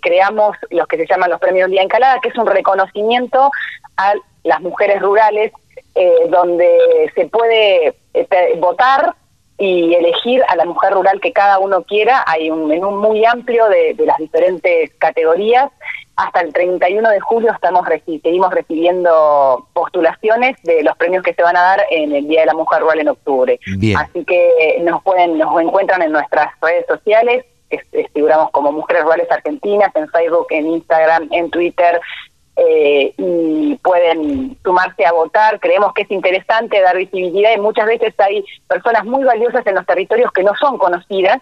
creamos 0.00 0.56
los 0.70 0.86
que 0.86 0.98
se 0.98 1.06
llaman 1.08 1.28
los 1.28 1.40
premios 1.40 1.70
Día 1.70 1.82
Encalada, 1.82 2.20
que 2.20 2.28
es 2.28 2.38
un 2.38 2.46
reconocimiento 2.46 3.50
a 3.96 4.14
las 4.44 4.60
mujeres 4.60 5.00
rurales 5.02 5.50
eh, 5.94 6.26
donde 6.28 7.10
se 7.14 7.26
puede 7.26 7.94
este, 8.12 8.54
votar 8.56 9.14
y 9.58 9.94
elegir 9.94 10.42
a 10.48 10.56
la 10.56 10.64
mujer 10.64 10.92
rural 10.92 11.20
que 11.20 11.32
cada 11.32 11.58
uno 11.58 11.84
quiera. 11.84 12.24
Hay 12.26 12.50
un 12.50 12.66
menú 12.66 12.90
muy 12.90 13.24
amplio 13.24 13.68
de, 13.68 13.94
las 14.04 14.18
diferentes 14.18 14.92
categorías. 14.94 15.70
Hasta 16.16 16.40
el 16.42 16.52
31 16.52 17.08
de 17.10 17.20
julio 17.20 17.52
estamos 17.52 17.86
seguimos 18.04 18.52
recibiendo 18.52 19.66
postulaciones 19.72 20.56
de 20.62 20.82
los 20.82 20.96
premios 20.96 21.24
que 21.24 21.34
se 21.34 21.42
van 21.42 21.56
a 21.56 21.62
dar 21.62 21.82
en 21.90 22.12
el 22.12 22.28
Día 22.28 22.40
de 22.40 22.46
la 22.46 22.54
Mujer 22.54 22.82
Rural 22.82 23.00
en 23.00 23.08
octubre. 23.08 23.58
Así 23.96 24.24
que 24.24 24.80
nos 24.82 25.02
pueden 25.02 25.38
nos 25.38 25.60
encuentran 25.60 26.02
en 26.02 26.12
nuestras 26.12 26.52
redes 26.60 26.86
sociales, 26.86 27.44
figuramos 28.12 28.50
como 28.50 28.70
Mujeres 28.72 29.02
Rurales 29.02 29.30
Argentinas, 29.30 29.90
en 29.96 30.08
Facebook, 30.08 30.46
en 30.50 30.66
Instagram, 30.66 31.28
en 31.32 31.50
Twitter, 31.50 32.00
eh, 32.68 33.14
y 33.16 33.76
pueden 33.82 34.56
sumarse 34.64 35.04
a 35.04 35.12
votar. 35.12 35.60
Creemos 35.60 35.92
que 35.92 36.02
es 36.02 36.10
interesante 36.10 36.80
dar 36.80 36.96
visibilidad 36.96 37.52
y 37.56 37.60
muchas 37.60 37.86
veces 37.86 38.14
hay 38.18 38.44
personas 38.68 39.04
muy 39.04 39.24
valiosas 39.24 39.66
en 39.66 39.74
los 39.74 39.86
territorios 39.86 40.32
que 40.32 40.42
no 40.42 40.52
son 40.54 40.78
conocidas, 40.78 41.38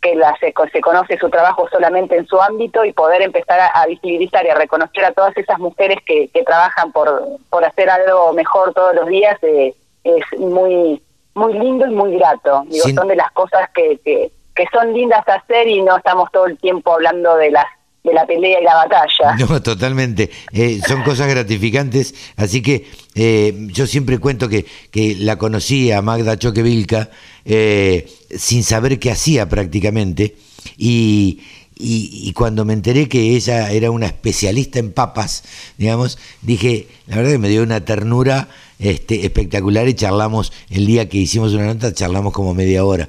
que 0.00 0.14
la, 0.14 0.36
se, 0.38 0.52
conoce 0.52 1.18
su 1.18 1.30
trabajo 1.30 1.68
solamente 1.70 2.16
en 2.16 2.26
su 2.26 2.40
ámbito 2.40 2.84
y 2.84 2.92
poder 2.92 3.22
empezar 3.22 3.70
a, 3.74 3.86
visibilizar 3.86 4.44
y 4.46 4.50
a 4.50 4.54
reconocer 4.54 5.04
a 5.04 5.12
todas 5.12 5.36
esas 5.36 5.58
mujeres 5.58 5.98
que, 6.06 6.28
que 6.28 6.42
trabajan 6.42 6.92
por, 6.92 7.22
por 7.50 7.64
hacer 7.64 7.90
algo 7.90 8.32
mejor 8.32 8.74
todos 8.74 8.94
los 8.94 9.06
días 9.06 9.36
eh, 9.42 9.74
es 10.04 10.38
muy 10.38 11.02
muy 11.36 11.52
lindo 11.52 11.86
y 11.86 11.90
muy 11.90 12.16
grato. 12.16 12.64
Digo, 12.68 12.88
son 12.94 13.08
de 13.08 13.16
las 13.16 13.30
cosas 13.32 13.68
que, 13.74 13.98
que, 13.98 14.32
que 14.54 14.66
son 14.72 14.94
lindas 14.94 15.22
hacer 15.28 15.68
y 15.68 15.82
no 15.82 15.98
estamos 15.98 16.32
todo 16.32 16.46
el 16.46 16.58
tiempo 16.58 16.94
hablando 16.94 17.36
de 17.36 17.50
las 17.50 17.66
de 18.06 18.14
la 18.14 18.26
pelea 18.26 18.60
y 18.60 18.64
la 18.64 18.74
batalla. 18.74 19.36
No, 19.48 19.62
totalmente. 19.62 20.30
Eh, 20.52 20.80
son 20.86 21.02
cosas 21.02 21.28
gratificantes. 21.28 22.14
Así 22.36 22.62
que 22.62 22.86
eh, 23.14 23.54
yo 23.72 23.86
siempre 23.86 24.18
cuento 24.18 24.48
que, 24.48 24.64
que 24.90 25.16
la 25.18 25.36
conocí 25.36 25.92
a 25.92 26.00
Magda 26.02 26.38
Choquevilca 26.38 27.10
eh, 27.44 28.08
sin 28.30 28.62
saber 28.64 28.98
qué 28.98 29.10
hacía 29.10 29.48
prácticamente. 29.48 30.36
Y, 30.76 31.40
y, 31.78 32.32
cuando 32.32 32.64
me 32.64 32.72
enteré 32.72 33.08
que 33.08 33.36
ella 33.36 33.70
era 33.70 33.90
una 33.90 34.06
especialista 34.06 34.78
en 34.78 34.92
papas, 34.92 35.44
digamos, 35.76 36.18
dije, 36.40 36.86
la 37.06 37.16
verdad 37.16 37.32
que 37.32 37.38
me 37.38 37.48
dio 37.48 37.62
una 37.62 37.84
ternura 37.84 38.48
este, 38.78 39.26
espectacular 39.26 39.86
y 39.86 39.94
charlamos 39.94 40.52
el 40.70 40.86
día 40.86 41.08
que 41.08 41.18
hicimos 41.18 41.52
una 41.52 41.66
nota, 41.66 41.92
charlamos 41.92 42.32
como 42.32 42.54
media 42.54 42.84
hora. 42.84 43.08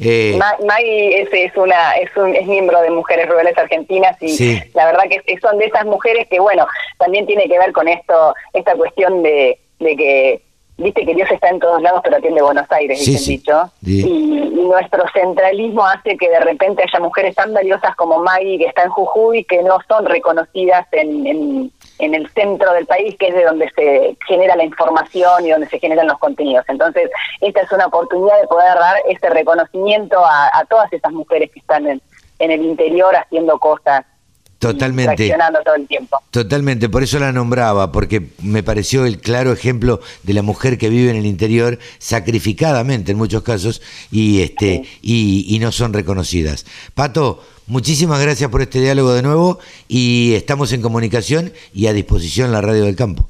Eh, 0.00 0.38
May 0.66 1.14
es, 1.14 1.56
una, 1.56 1.92
es, 1.92 2.10
un, 2.16 2.34
es 2.34 2.46
miembro 2.46 2.80
de 2.82 2.90
Mujeres 2.90 3.28
Rurales 3.28 3.56
Argentinas 3.56 4.16
y 4.20 4.60
la 4.74 4.86
verdad 4.86 5.04
que 5.08 5.38
son 5.40 5.58
de 5.58 5.66
esas 5.66 5.84
mujeres 5.84 6.26
que, 6.28 6.40
bueno, 6.40 6.66
también 6.98 7.26
tiene 7.26 7.48
que 7.48 7.58
ver 7.58 7.72
con 7.72 7.86
esto, 7.86 8.34
esta 8.54 8.74
cuestión 8.74 9.22
de, 9.22 9.58
de 9.78 9.96
que 9.96 10.42
viste 10.80 11.04
que 11.04 11.14
Dios 11.14 11.30
está 11.30 11.48
en 11.48 11.60
todos 11.60 11.80
lados, 11.82 12.00
pero 12.02 12.16
atiende 12.16 12.42
Buenos 12.42 12.70
Aires, 12.70 13.02
sí, 13.04 13.16
dicho. 13.36 13.70
Y, 13.84 14.48
nuestro 14.60 15.04
centralismo 15.12 15.84
hace 15.84 16.16
que 16.16 16.30
de 16.30 16.38
repente 16.40 16.84
haya 16.84 17.00
mujeres 17.00 17.34
tan 17.34 17.52
valiosas 17.52 17.94
como 17.96 18.20
Maggie, 18.20 18.58
que 18.58 18.66
está 18.66 18.84
en 18.84 18.90
Jujuy, 18.90 19.44
que 19.44 19.62
no 19.62 19.78
son 19.88 20.06
reconocidas 20.06 20.86
en, 20.92 21.72
en, 21.98 22.14
el 22.14 22.28
centro 22.30 22.72
del 22.72 22.86
país, 22.86 23.16
que 23.18 23.28
es 23.28 23.34
de 23.34 23.44
donde 23.44 23.68
se 23.74 24.16
genera 24.28 24.54
la 24.54 24.64
información 24.64 25.44
y 25.44 25.50
donde 25.50 25.68
se 25.68 25.80
generan 25.80 26.06
los 26.06 26.18
contenidos. 26.18 26.64
Entonces, 26.68 27.10
esta 27.40 27.62
es 27.62 27.72
una 27.72 27.86
oportunidad 27.86 28.40
de 28.40 28.46
poder 28.46 28.74
dar 28.74 28.96
este 29.08 29.28
reconocimiento 29.28 30.24
a, 30.24 30.64
todas 30.68 30.92
esas 30.92 31.12
mujeres 31.12 31.50
que 31.50 31.58
están 31.58 31.88
en, 31.88 32.00
en 32.38 32.50
el 32.52 32.62
interior 32.62 33.16
haciendo 33.16 33.58
cosas 33.58 34.04
Totalmente. 34.60 35.34
todo 35.64 35.74
el 35.74 35.88
tiempo. 35.88 36.20
Totalmente, 36.30 36.90
por 36.90 37.02
eso 37.02 37.18
la 37.18 37.32
nombraba, 37.32 37.90
porque 37.92 38.28
me 38.42 38.62
pareció 38.62 39.06
el 39.06 39.18
claro 39.18 39.52
ejemplo 39.52 40.00
de 40.22 40.34
la 40.34 40.42
mujer 40.42 40.76
que 40.76 40.90
vive 40.90 41.10
en 41.10 41.16
el 41.16 41.24
interior, 41.24 41.78
sacrificadamente 41.98 43.12
en 43.12 43.16
muchos 43.16 43.42
casos, 43.42 43.80
y 44.12 44.42
este, 44.42 44.84
y, 45.00 45.58
no 45.62 45.72
son 45.72 45.94
reconocidas. 45.94 46.66
Pato, 46.94 47.42
muchísimas 47.68 48.20
gracias 48.20 48.50
por 48.50 48.60
este 48.60 48.80
diálogo 48.80 49.14
de 49.14 49.22
nuevo, 49.22 49.58
y 49.88 50.34
estamos 50.34 50.74
en 50.74 50.82
comunicación 50.82 51.54
y 51.72 51.86
a 51.86 51.94
disposición 51.94 52.52
la 52.52 52.60
radio 52.60 52.84
del 52.84 52.96
campo. 52.96 53.26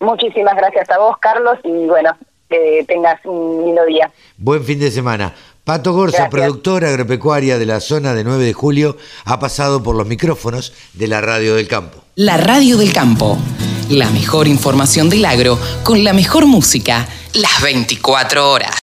Muchísimas 0.00 0.56
gracias 0.56 0.90
a 0.90 0.98
vos, 0.98 1.18
Carlos, 1.18 1.56
y 1.62 1.86
bueno, 1.86 2.16
que 2.50 2.84
tengas 2.88 3.24
un 3.24 3.64
lindo 3.64 3.84
día. 3.86 4.10
Buen 4.36 4.64
fin 4.64 4.80
de 4.80 4.90
semana. 4.90 5.32
Pato 5.68 5.92
Gorza, 5.92 6.30
productora 6.30 6.88
agropecuaria 6.88 7.58
de 7.58 7.66
la 7.66 7.80
zona 7.80 8.14
de 8.14 8.24
9 8.24 8.42
de 8.42 8.54
julio, 8.54 8.96
ha 9.26 9.38
pasado 9.38 9.82
por 9.82 9.96
los 9.96 10.06
micrófonos 10.06 10.72
de 10.94 11.08
la 11.08 11.20
Radio 11.20 11.56
del 11.56 11.68
Campo. 11.68 12.02
La 12.14 12.38
Radio 12.38 12.78
del 12.78 12.90
Campo, 12.90 13.36
la 13.90 14.08
mejor 14.08 14.48
información 14.48 15.10
del 15.10 15.26
agro 15.26 15.58
con 15.82 16.02
la 16.04 16.14
mejor 16.14 16.46
música, 16.46 17.06
las 17.34 17.60
24 17.60 18.50
horas. 18.50 18.76